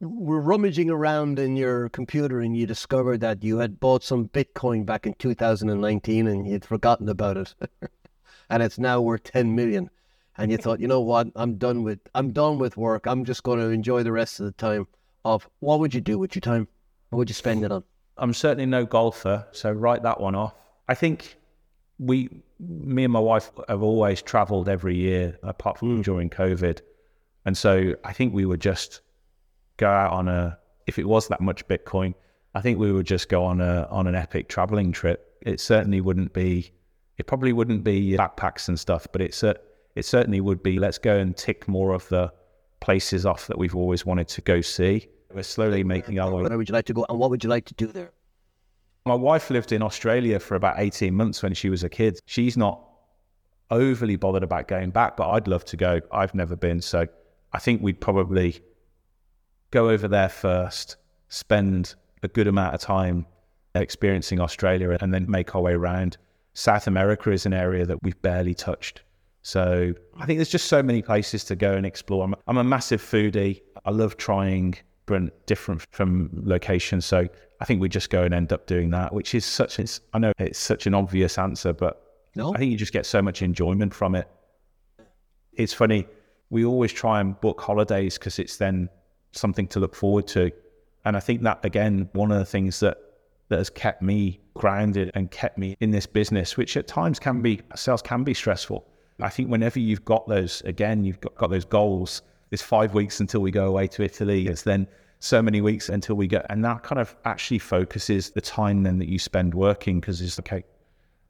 [0.00, 4.86] were rummaging around in your computer and you discovered that you had bought some Bitcoin
[4.86, 7.54] back in 2019 and you'd forgotten about it,
[8.50, 9.90] and it's now worth 10 million,
[10.38, 13.06] and you thought, you know what, I'm done with I'm done with work.
[13.06, 14.86] I'm just going to enjoy the rest of the time.
[15.22, 16.66] Of what would you do with your time?
[17.10, 17.84] What would you spend it on?
[18.16, 20.54] I'm certainly no golfer, so write that one off.
[20.88, 21.36] I think
[21.98, 26.04] we, me and my wife, have always travelled every year, apart from mm.
[26.04, 26.80] during COVID,
[27.44, 29.02] and so I think we were just
[29.80, 30.58] go out on a.
[30.86, 32.14] If it was that much Bitcoin,
[32.54, 35.38] I think we would just go on a on an epic traveling trip.
[35.42, 36.72] It certainly wouldn't be.
[37.18, 39.56] It probably wouldn't be backpacks and stuff, but it's a
[39.96, 42.32] it certainly would be let's go and tick more of the
[42.80, 45.08] places off that we've always wanted to go see.
[45.32, 46.42] We're slowly making our way.
[46.42, 48.10] Where would you like to go and what would you like to do there?
[49.06, 52.18] My wife lived in Australia for about 18 months when she was a kid.
[52.26, 52.84] She's not
[53.70, 56.00] overly bothered about going back, but I'd love to go.
[56.12, 56.80] I've never been.
[56.80, 57.06] So
[57.52, 58.60] I think we'd probably
[59.70, 60.96] go over there first,
[61.28, 63.26] spend a good amount of time
[63.74, 66.16] experiencing Australia, and then make our way around.
[66.54, 69.02] South America is an area that we've barely touched.
[69.42, 72.24] So I think there's just so many places to go and explore.
[72.24, 73.62] I'm, I'm a massive foodie.
[73.84, 74.76] I love trying
[75.46, 77.04] different from locations.
[77.04, 77.26] So
[77.60, 79.78] I think we just go and end up doing that, which is such.
[79.78, 82.02] It's, I know it's such an obvious answer, but
[82.36, 82.54] no.
[82.54, 84.28] I think you just get so much enjoyment from it.
[85.54, 86.06] It's funny.
[86.50, 88.88] We always try and book holidays because it's then
[89.32, 90.50] something to look forward to,
[91.04, 92.98] and I think that again, one of the things that
[93.48, 97.42] that has kept me grounded and kept me in this business, which at times can
[97.42, 98.86] be sales can be stressful
[99.22, 103.20] I think whenever you've got those, again, you've got, got those goals, it's five weeks
[103.20, 104.46] until we go away to Italy.
[104.46, 104.86] It's then
[105.20, 108.98] so many weeks until we go, and that kind of actually focuses the time then
[108.98, 110.64] that you spend working because it's okay,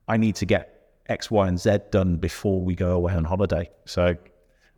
[0.08, 3.68] I need to get X, Y, and Z done before we go away on holiday.
[3.84, 4.16] So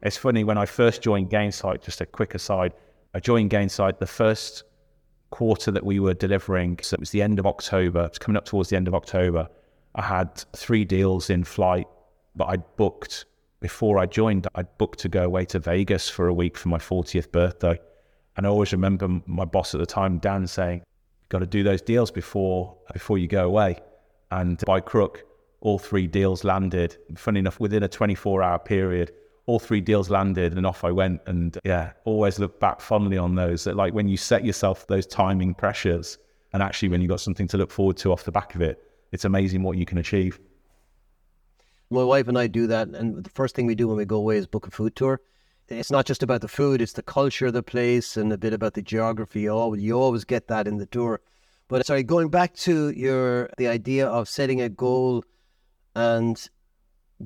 [0.03, 2.73] it's funny when I first joined Gainsight, just a quick aside,
[3.15, 4.65] I joined Gainsight the first
[5.31, 6.79] quarter that we were delivering.
[6.83, 9.49] So it was the end of October, it's coming up towards the end of October.
[9.95, 11.87] I had three deals in flight
[12.35, 13.27] but I'd booked
[13.61, 16.79] before I joined, I'd booked to go away to Vegas for a week for my
[16.79, 17.79] 40th birthday.
[18.37, 20.83] And I always remember my boss at the time, Dan, saying,
[21.29, 23.79] got to do those deals before before you go away.
[24.31, 25.25] And by crook,
[25.61, 26.97] all three deals landed.
[27.17, 29.13] Funny enough, within a 24 hour period,
[29.47, 31.21] all three deals landed and off I went.
[31.27, 33.65] And yeah, always look back fondly on those.
[33.65, 36.19] That like when you set yourself those timing pressures,
[36.53, 38.83] and actually when you got something to look forward to off the back of it,
[39.11, 40.41] it's amazing what you can achieve.
[41.91, 44.17] My wife and I do that, and the first thing we do when we go
[44.17, 45.21] away is book a food tour.
[45.69, 48.53] It's not just about the food; it's the culture of the place and a bit
[48.53, 49.43] about the geography.
[49.43, 51.21] You always, you always get that in the tour.
[51.69, 55.25] But sorry, going back to your the idea of setting a goal
[55.95, 56.49] and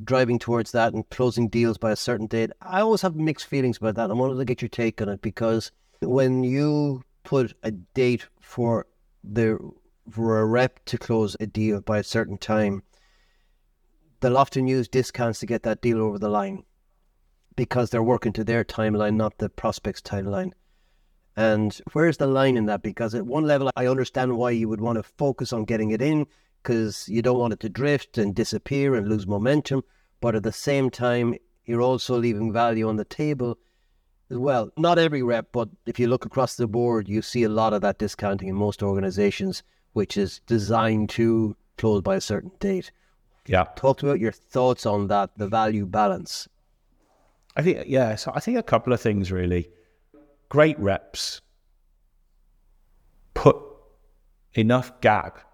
[0.05, 2.51] driving towards that and closing deals by a certain date.
[2.61, 4.11] I always have mixed feelings about that.
[4.11, 8.87] I wanted to get your take on it because when you put a date for
[9.25, 9.59] the
[10.09, 12.83] for a rep to close a deal by a certain time,
[14.21, 16.63] they'll often use discounts to get that deal over the line
[17.57, 20.53] because they're working to their timeline, not the prospect's timeline.
[21.37, 22.83] And where's the line in that?
[22.83, 26.01] Because at one level, I understand why you would want to focus on getting it
[26.01, 26.27] in
[26.67, 29.85] because you don't want it to drift and disappear and lose momentum.
[30.21, 33.57] But at the same time, you're also leaving value on the table
[34.31, 34.73] as well.
[34.77, 37.83] Not every rep, but if you look across the board, you see a lot of
[37.83, 42.91] that discounting in most organizations, which is designed to close by a certain date.
[43.47, 43.67] Yeah.
[43.77, 46.49] Talk about your thoughts on that, the value balance.
[47.55, 49.71] I think, yeah, so I think a couple of things really.
[50.49, 51.41] Great reps
[53.35, 53.57] put
[54.55, 55.46] enough gap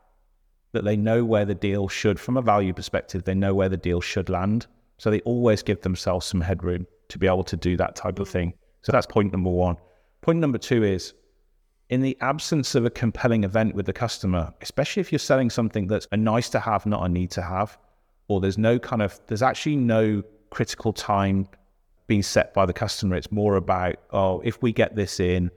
[0.72, 3.76] that they know where the deal should, from a value perspective, they know where the
[3.76, 4.66] deal should land.
[4.98, 8.28] So they always give themselves some headroom to be able to do that type of
[8.28, 8.54] thing.
[8.82, 9.76] So that's point number one.
[10.22, 11.14] Point number two is
[11.90, 15.86] in the absence of a compelling event with the customer, especially if you're selling something
[15.86, 17.78] that's a nice to have, not a need to have,
[18.28, 21.46] or there's no kind of, there's actually no critical time
[22.06, 23.16] being set by the customer.
[23.16, 25.50] It's more about, oh, if we get this in,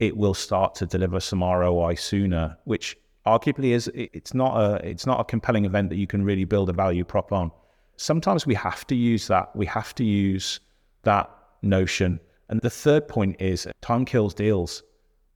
[0.00, 2.96] it will start to deliver some ROI sooner, which
[3.26, 6.70] arguably is it's not a it's not a compelling event that you can really build
[6.70, 7.50] a value prop on.
[7.96, 9.54] Sometimes we have to use that.
[9.56, 10.60] We have to use
[11.02, 11.30] that
[11.62, 12.20] notion.
[12.48, 14.82] And the third point is time kills deals.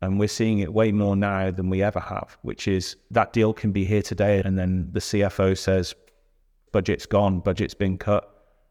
[0.02, 3.52] And we're seeing it way more now than we ever have, which is that deal
[3.52, 4.40] can be here today.
[4.42, 5.94] And then the CFO says,
[6.72, 8.26] budget's gone, budget's been cut.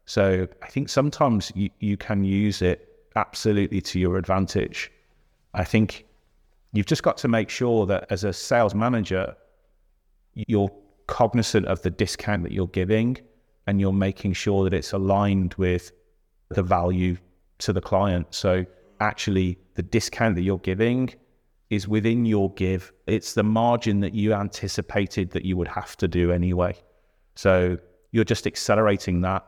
[0.06, 4.90] So I think sometimes you, you can use it absolutely to your advantage.
[5.54, 6.06] I think
[6.72, 9.36] you've just got to make sure that as a sales manager,
[10.34, 10.70] you're
[11.06, 13.16] cognizant of the discount that you're giving
[13.66, 15.92] and you're making sure that it's aligned with
[16.50, 17.16] the value
[17.58, 18.26] to the client.
[18.30, 18.64] So
[19.00, 21.12] actually, the discount that you're giving
[21.70, 22.92] is within your give.
[23.06, 26.76] It's the margin that you anticipated that you would have to do anyway.
[27.36, 27.78] So
[28.12, 29.46] you're just accelerating that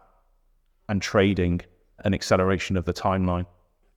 [0.89, 1.61] and trading
[2.05, 3.47] an acceleration of the timeline.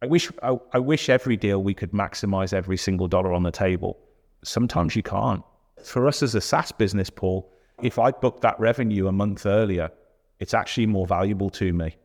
[0.05, 3.51] I wish I, I, wish every deal we could maximize every single dollar on the
[3.51, 3.97] table.
[4.43, 5.43] Sometimes you can't.
[5.83, 7.51] For us as a SaaS business, Paul,
[7.81, 9.89] if I book that revenue a month earlier,
[10.39, 11.95] it's actually more valuable to me.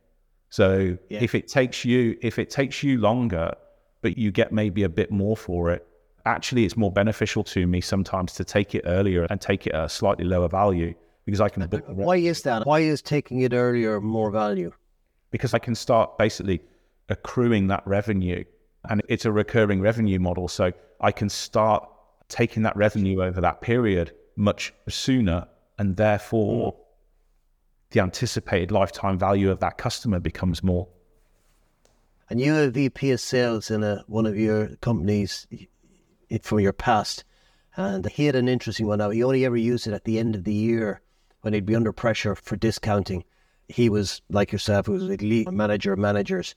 [0.49, 1.19] So yeah.
[1.21, 3.53] if it takes you if it takes you longer,
[4.01, 5.87] but you get maybe a bit more for it,
[6.25, 9.85] actually it's more beneficial to me sometimes to take it earlier and take it at
[9.85, 10.93] a slightly lower value
[11.25, 11.83] because I can book.
[11.87, 12.65] Why is that?
[12.65, 14.73] Why is taking it earlier more value?
[15.29, 16.61] Because I can start basically
[17.11, 18.43] accruing that revenue.
[18.89, 20.47] And it's a recurring revenue model.
[20.47, 21.87] So I can start
[22.29, 25.47] taking that revenue over that period much sooner.
[25.77, 26.77] And therefore, mm.
[27.91, 30.87] the anticipated lifetime value of that customer becomes more.
[32.29, 35.45] And you are VP of sales in a, one of your companies
[36.41, 37.25] from your past.
[37.75, 39.09] And he had an interesting one now.
[39.09, 41.01] He only ever used it at the end of the year
[41.41, 43.25] when he'd be under pressure for discounting.
[43.67, 46.55] He was like yourself, he was a lead manager of managers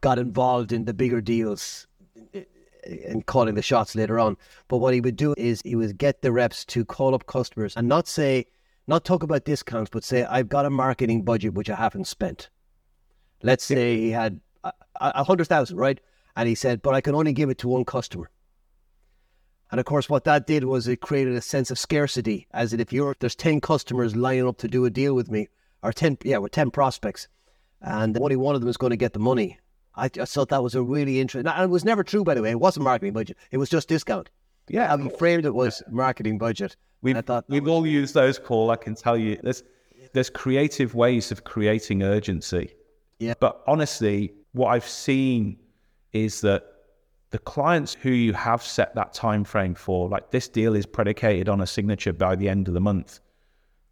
[0.00, 1.86] got involved in the bigger deals
[2.84, 4.36] and calling the shots later on.
[4.68, 7.74] But what he would do is he would get the reps to call up customers
[7.76, 8.46] and not say,
[8.86, 12.48] not talk about discounts, but say, I've got a marketing budget which I haven't spent.
[13.42, 16.00] Let's say he had a, a hundred thousand, right?
[16.36, 18.30] And he said, but I can only give it to one customer.
[19.70, 22.80] And of course, what that did was it created a sense of scarcity, as in
[22.80, 25.48] if you're there's ten customers lining up to do a deal with me,
[25.82, 27.28] or ten yeah, with ten prospects,
[27.82, 29.58] and only one of them is going to get the money.
[29.98, 31.50] I just thought that was a really interesting.
[31.50, 32.50] And it was never true, by the way.
[32.50, 33.36] It wasn't marketing budget.
[33.50, 34.30] It was just discount.
[34.68, 36.76] Yeah, I mean, framed it was marketing budget.
[37.02, 37.70] We've thought we've was...
[37.70, 38.70] all used those, Paul.
[38.70, 39.62] I can tell you, there's
[40.12, 42.74] there's creative ways of creating urgency.
[43.18, 43.34] Yeah.
[43.40, 45.58] But honestly, what I've seen
[46.12, 46.64] is that
[47.30, 51.48] the clients who you have set that time frame for, like this deal is predicated
[51.48, 53.20] on a signature by the end of the month.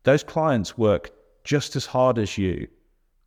[0.04, 1.10] Those clients work
[1.44, 2.68] just as hard as you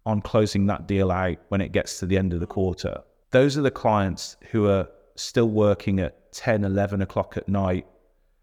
[0.09, 3.01] on closing that deal out when it gets to the end of the quarter.
[3.31, 7.85] Those are the clients who are still working at 10, 11 o'clock at night.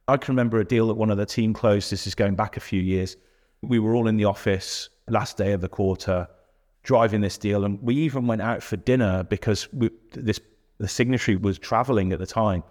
[0.09, 1.91] I can remember a deal that one of the team closed.
[1.91, 3.17] This is going back a few years.
[3.63, 6.29] We were all in the office last day of the quarter
[6.83, 7.65] driving this deal.
[7.65, 10.41] And we even went out for dinner because we, this
[10.79, 12.63] the signatory was traveling at the time.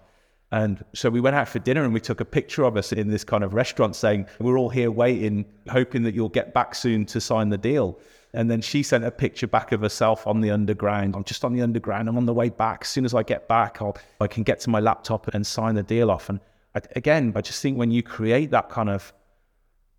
[0.52, 3.08] And so we went out for dinner and we took a picture of us in
[3.08, 7.04] this kind of restaurant saying, We're all here waiting, hoping that you'll get back soon
[7.06, 7.98] to sign the deal.
[8.36, 11.16] And then she sent a picture back of herself on the underground.
[11.16, 12.06] I'm just on the underground.
[12.06, 12.80] I'm on the way back.
[12.82, 15.74] As soon as I get back, I'll, I can get to my laptop and sign
[15.74, 16.28] the deal off.
[16.28, 16.38] And
[16.74, 19.14] I, again, I just think when you create that kind of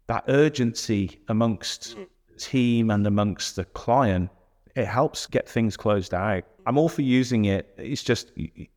[0.06, 2.06] that urgency amongst mm.
[2.38, 4.30] team and amongst the client,
[4.76, 6.44] it helps get things closed out.
[6.68, 7.74] I'm all for using it.
[7.78, 8.32] It's just,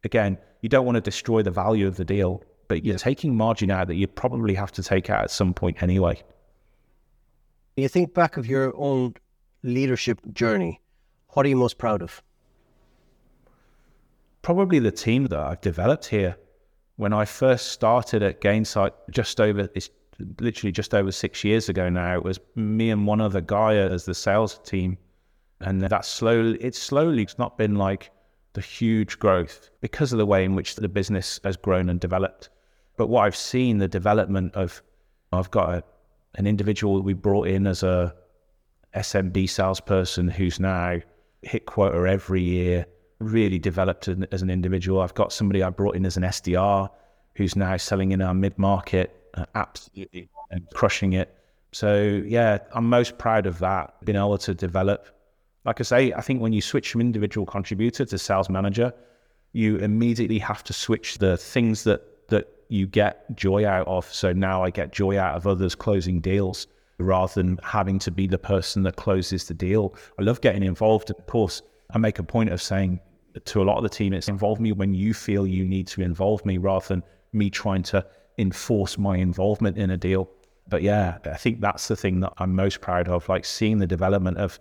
[0.04, 3.70] again, you don't want to destroy the value of the deal, but you're taking margin
[3.70, 6.22] out that you probably have to take out at some point anyway.
[7.76, 9.14] You think back of your own
[9.62, 10.80] leadership journey,
[11.30, 12.22] what are you most proud of?
[14.42, 16.36] Probably the team that I've developed here.
[16.96, 19.90] When I first started at Gainsight, just over it's
[20.38, 24.04] literally just over six years ago now, it was me and one other guy as
[24.04, 24.98] the sales team,
[25.60, 28.10] and that slowly, it's slowly, it's not been like
[28.52, 32.50] the huge growth because of the way in which the business has grown and developed.
[32.96, 34.82] But what I've seen, the development of,
[35.32, 35.84] I've got a,
[36.34, 38.14] an individual we brought in as a
[38.94, 40.98] SMB salesperson who's now
[41.42, 42.86] hit quota every year,
[43.18, 45.00] really developed as an individual.
[45.00, 46.88] I've got somebody I brought in as an SDR
[47.34, 51.34] who's now selling in our mid market, uh, absolutely and crushing it.
[51.72, 55.06] So, yeah, I'm most proud of that, being able to develop.
[55.64, 58.92] Like I say, I think when you switch from individual contributor to sales manager,
[59.52, 64.12] you immediately have to switch the things that, that you get joy out of.
[64.12, 66.66] So now I get joy out of others closing deals
[67.00, 69.94] rather than having to be the person that closes the deal.
[70.18, 71.10] I love getting involved.
[71.10, 73.00] Of course, I make a point of saying
[73.44, 76.02] to a lot of the team, it's involve me when you feel you need to
[76.02, 78.04] involve me rather than me trying to
[78.38, 80.30] enforce my involvement in a deal.
[80.68, 83.86] But yeah, I think that's the thing that I'm most proud of, like seeing the
[83.86, 84.58] development of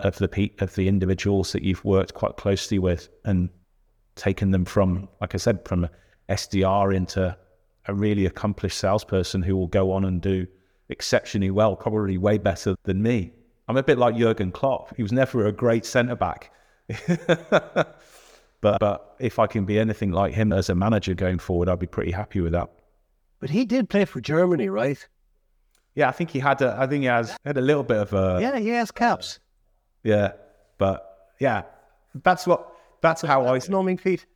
[0.00, 3.48] of the pe- of the individuals that you've worked quite closely with and
[4.14, 5.90] taken them from, like I said, from a
[6.28, 7.36] SDR into
[7.86, 10.46] a really accomplished salesperson who will go on and do
[10.88, 13.32] exceptionally well, probably way better than me.
[13.68, 14.94] I'm a bit like Jurgen Klopp.
[14.96, 16.52] He was never a great centre back.
[17.06, 17.98] but
[18.60, 21.86] but if I can be anything like him as a manager going forward, I'd be
[21.86, 22.70] pretty happy with that.
[23.40, 25.04] But he did play for Germany, right?
[25.94, 26.76] Yeah, I think he had a.
[26.78, 28.38] I think he has had a little bit of a.
[28.40, 29.40] Yeah, he has caps.
[30.04, 30.32] Yeah,
[30.78, 31.62] but yeah,
[32.22, 32.72] that's what.
[33.00, 33.56] That's how I.
[33.56, 34.26] It's no mean feat.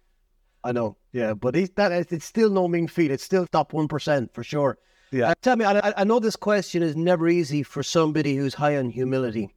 [0.65, 0.97] I know.
[1.13, 1.93] Yeah, but he's that.
[1.93, 3.11] It's still no mean feat.
[3.11, 4.79] It's still top one percent for sure.
[5.13, 5.31] Yeah.
[5.31, 8.77] Uh, tell me, I, I know this question is never easy for somebody who's high
[8.77, 9.55] on humility.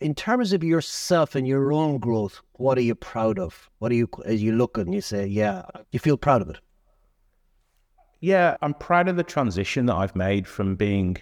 [0.00, 3.70] In terms of yourself and your own growth, what are you proud of?
[3.78, 6.58] What are you as you look and you say, yeah, you feel proud of it?
[8.20, 11.16] Yeah, I'm proud of the transition that I've made from being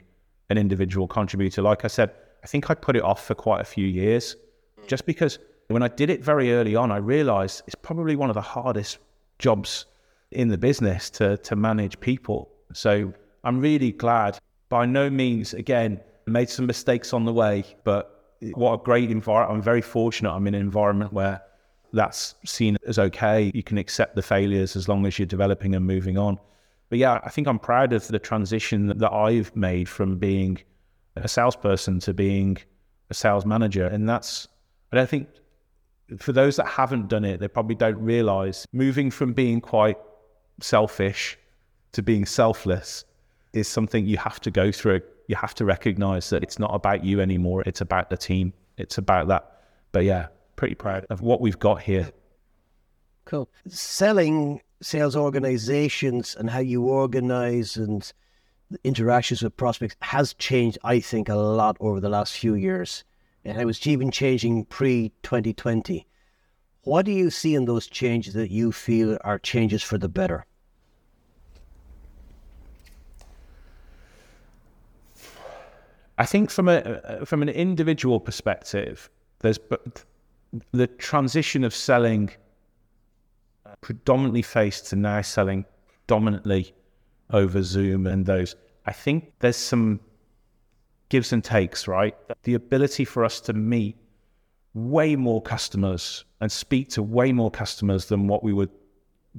[0.49, 1.63] an individual contributor.
[1.63, 2.11] Like I said,
[2.43, 4.37] I think I put it off for quite a few years
[4.87, 8.35] just because when I did it very early on, I realized it's probably one of
[8.35, 8.99] the hardest
[9.39, 9.87] jobs
[10.33, 12.51] in the business to, to manage people.
[12.73, 13.13] So
[13.45, 14.39] I'm really glad.
[14.69, 19.59] By no means, again, made some mistakes on the way, but what a great environment.
[19.59, 20.31] I'm very fortunate.
[20.31, 21.43] I'm in an environment where
[21.93, 23.51] that's seen as okay.
[23.55, 26.39] You can accept the failures as long as you're developing and moving on.
[26.89, 30.59] But yeah, I think I'm proud of the transition that I've made from being
[31.17, 32.59] a salesperson to being
[33.11, 33.87] a sales manager.
[33.87, 34.49] And that's,
[34.93, 35.29] I don't think
[36.19, 39.99] for those that haven't done it, they probably don't realize moving from being quite
[40.61, 41.39] selfish
[41.93, 43.05] to being selfless
[43.53, 45.01] is something you have to go through.
[45.27, 47.63] You have to recognize that it's not about you anymore.
[47.67, 48.53] It's about the team.
[48.77, 49.63] It's about that.
[49.93, 52.11] But yeah, pretty proud of what we've got here.
[53.25, 53.49] Cool.
[53.69, 58.13] Selling sales organizations and how you organize and
[58.85, 63.05] interactions with prospects has changed, I think, a lot over the last few years.
[63.45, 66.07] And it was even changing pre 2020.
[66.83, 70.47] What do you see in those changes that you feel are changes for the better?
[76.21, 79.09] I think from a uh, from an individual perspective,
[79.39, 79.59] there's
[80.73, 82.29] the transition of selling
[83.65, 85.65] uh, predominantly face to now selling
[86.07, 86.75] dominantly
[87.31, 88.55] over Zoom and those.
[88.85, 90.01] I think there's some
[91.09, 92.15] gives and takes, right?
[92.43, 93.97] The ability for us to meet
[94.75, 98.71] way more customers and speak to way more customers than what we would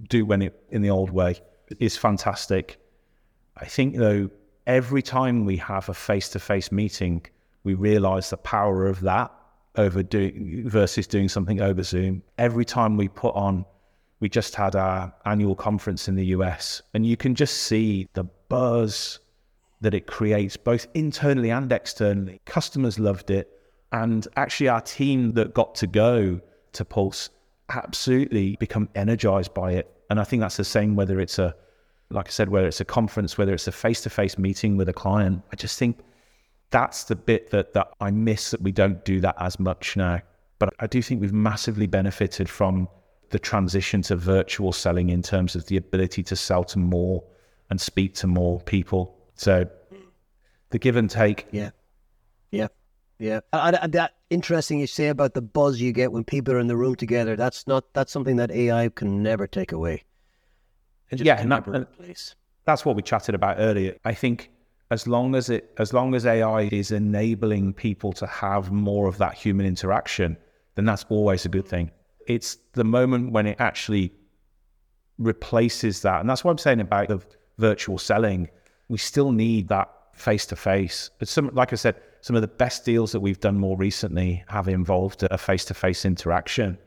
[0.10, 1.36] do when it in the old way
[1.80, 2.80] is fantastic.
[3.56, 4.32] I think though,
[4.72, 7.26] every time we have a face to face meeting,
[7.64, 9.32] we realize the power of that
[9.76, 12.24] over doing versus doing something over Zoom.
[12.38, 13.66] Every time we put on
[14.22, 18.24] we just had our annual conference in the US, and you can just see the
[18.48, 19.20] buzz
[19.82, 22.40] that it creates, both internally and externally.
[22.46, 23.50] Customers loved it.
[23.92, 26.40] And actually, our team that got to go
[26.74, 27.30] to Pulse
[27.70, 29.92] absolutely become energized by it.
[30.10, 31.56] And I think that's the same whether it's a,
[32.14, 34.90] like I said, whether it's a conference, whether it's a face to face meeting with
[34.90, 35.42] a client.
[35.52, 36.00] I just think
[36.70, 40.22] that's the bit that, that I miss that we don't do that as much now.
[40.60, 42.88] But I do think we've massively benefited from
[43.30, 47.24] the transition to virtual selling in terms of the ability to sell to more
[47.70, 49.18] and speak to more people.
[49.36, 49.66] So
[50.70, 51.48] the give and take.
[51.52, 51.72] Yeah.
[52.52, 52.68] Yeah.
[53.20, 53.42] Yeah.
[53.54, 56.78] And, that interesting you say about the buzz you get when people are in the
[56.78, 57.36] room together.
[57.36, 60.04] That's not that's something that AI can never take away.
[61.12, 61.88] Yeah, and that, and
[62.66, 63.98] that's what we chatted about earlier.
[64.06, 64.52] I think
[64.92, 69.18] as long as it as long as AI is enabling people to have more of
[69.18, 70.38] that human interaction,
[70.76, 71.92] then that's always a good thing.
[72.28, 74.14] It's the moment when it actually
[75.18, 76.22] replaces that.
[76.22, 77.22] And that's what I'm saying about the
[77.58, 78.50] virtual selling.
[78.90, 81.10] We still need that face to face.
[81.20, 84.44] But some, like I said, some of the best deals that we've done more recently
[84.48, 86.78] have involved a face to face interaction.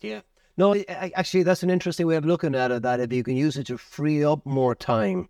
[0.00, 0.20] Yeah.
[0.56, 2.82] No, actually, that's an interesting way of looking at it.
[2.82, 5.28] That if you can use it to free up more time,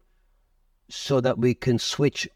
[0.89, 2.29] so that we can switch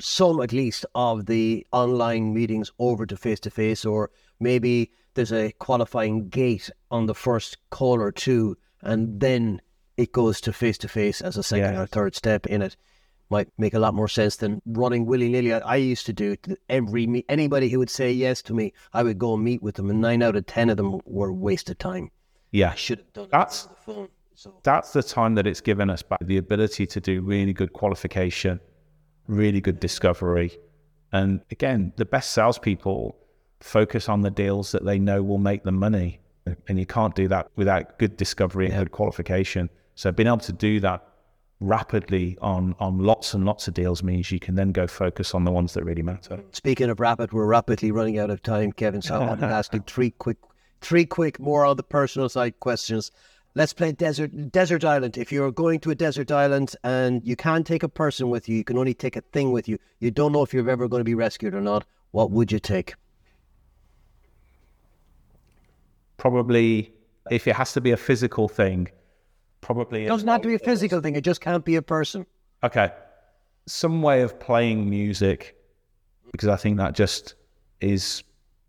[0.00, 5.32] some, at least, of the online meetings over to face to face, or maybe there's
[5.32, 9.60] a qualifying gate on the first call or two, and then
[9.96, 12.76] it goes to face to face as a second or third step in it.
[13.30, 15.52] Might make a lot more sense than running willy nilly.
[15.52, 16.36] I used to do
[16.68, 17.26] every meet.
[17.28, 20.00] Anybody who would say yes to me, I would go and meet with them, and
[20.00, 22.10] nine out of ten of them were wasted time.
[22.50, 24.08] Yeah, I should have done that's the phone.
[24.34, 24.58] So.
[24.62, 28.58] That's the time that it's given us back the ability to do really good qualification,
[29.28, 30.58] really good discovery,
[31.12, 33.16] and again, the best salespeople
[33.60, 36.20] focus on the deals that they know will make them money.
[36.68, 39.68] and you can't do that without good discovery and good qualification.
[39.94, 41.06] So being able to do that
[41.60, 45.44] rapidly on on lots and lots of deals means you can then go focus on
[45.44, 46.42] the ones that really matter.
[46.52, 49.02] Speaking of rapid, we're rapidly running out of time, Kevin.
[49.02, 50.38] So I want to ask you three quick,
[50.80, 53.10] three quick more on the personal side questions.
[53.54, 55.18] Let's play desert desert island.
[55.18, 58.56] If you're going to a desert island and you can't take a person with you,
[58.56, 59.78] you can only take a thing with you.
[59.98, 61.84] You don't know if you're ever going to be rescued or not.
[62.12, 62.94] What would you take?
[66.16, 66.92] Probably,
[67.30, 68.88] if it has to be a physical thing,
[69.60, 71.16] probably It doesn't have to be a physical thing.
[71.16, 72.26] It just can't be a person.
[72.62, 72.90] Okay.
[73.66, 75.56] Some way of playing music
[76.32, 77.34] because I think that just
[77.80, 78.22] is,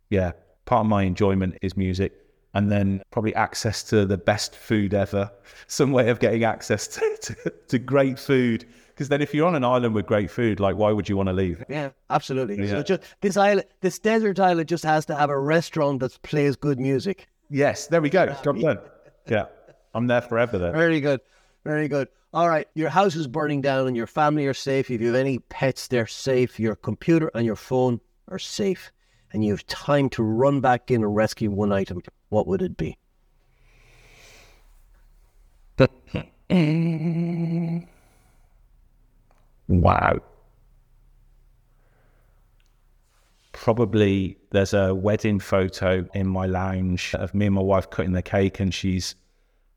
[0.09, 0.31] yeah,
[0.65, 2.13] part of my enjoyment is music.
[2.53, 5.31] And then probably access to the best food ever.
[5.67, 8.65] Some way of getting access to, to, to great food.
[8.89, 11.27] Because then if you're on an island with great food, like why would you want
[11.27, 11.63] to leave?
[11.69, 12.67] Yeah, absolutely.
[12.67, 16.57] So just this island, this desert island, just has to have a restaurant that plays
[16.57, 17.27] good music.
[17.49, 18.27] Yes, there we go.
[18.43, 18.79] Job done.
[19.27, 19.45] Yeah.
[19.93, 20.73] I'm there forever then.
[20.73, 21.21] Very good.
[21.63, 22.07] Very good.
[22.33, 22.67] All right.
[22.75, 24.89] Your house is burning down and your family are safe.
[24.89, 26.59] If you have any pets, they're safe.
[26.59, 28.91] Your computer and your phone are safe.
[29.33, 32.01] And you have time to run back in and rescue one item.
[32.29, 32.97] What would it be?
[39.71, 40.19] Wow.
[43.53, 48.21] Probably there's a wedding photo in my lounge of me and my wife cutting the
[48.21, 49.15] cake and she's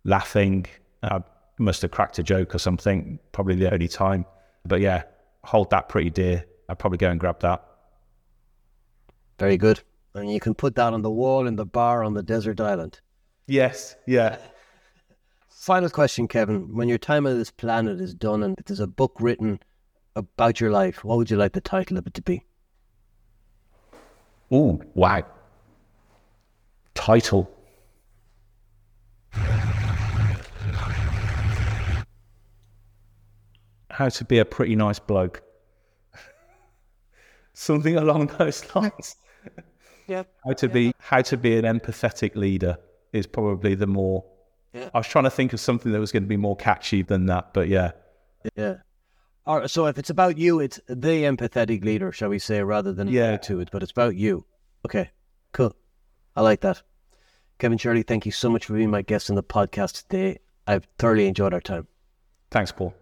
[0.05, 0.66] laughing.
[1.02, 1.20] I
[1.59, 4.24] must have cracked a joke or something, probably the only time.
[4.64, 5.05] But yeah,
[5.44, 6.44] hold that pretty dear.
[6.68, 7.64] I'd probably go and grab that.
[9.38, 9.82] Very good.
[10.14, 13.00] And you can put that on the wall in the bar on the desert island.
[13.46, 14.38] Yes, yeah.
[15.48, 16.74] Final question, Kevin.
[16.74, 19.61] When your time on this planet is done and there's a book written
[20.14, 22.44] about your life, what would you like the title of it to be?
[24.52, 25.24] Ooh, wow.
[26.94, 27.50] Title.
[33.95, 35.40] How to be a pretty nice bloke.
[37.53, 39.16] Something along those lines.
[40.07, 40.24] Yeah.
[40.45, 42.76] How to be how to be an empathetic leader
[43.14, 44.22] is probably the more
[44.74, 44.90] Yeah.
[44.92, 47.24] I was trying to think of something that was going to be more catchy than
[47.26, 47.92] that, but yeah.
[48.55, 48.74] Yeah.
[49.47, 52.92] All right, so if it's about you, it's the empathetic leader, shall we say, rather
[52.92, 53.38] than Yeah.
[53.38, 54.45] to it, but it's about you.
[54.84, 55.11] Okay,
[55.53, 55.74] cool.
[56.36, 56.82] I like that.
[57.59, 60.38] Kevin Shirley, thank you so much for being my guest on the podcast today.
[60.66, 61.86] I've thoroughly enjoyed our time.
[62.51, 62.92] Thanks, Paul.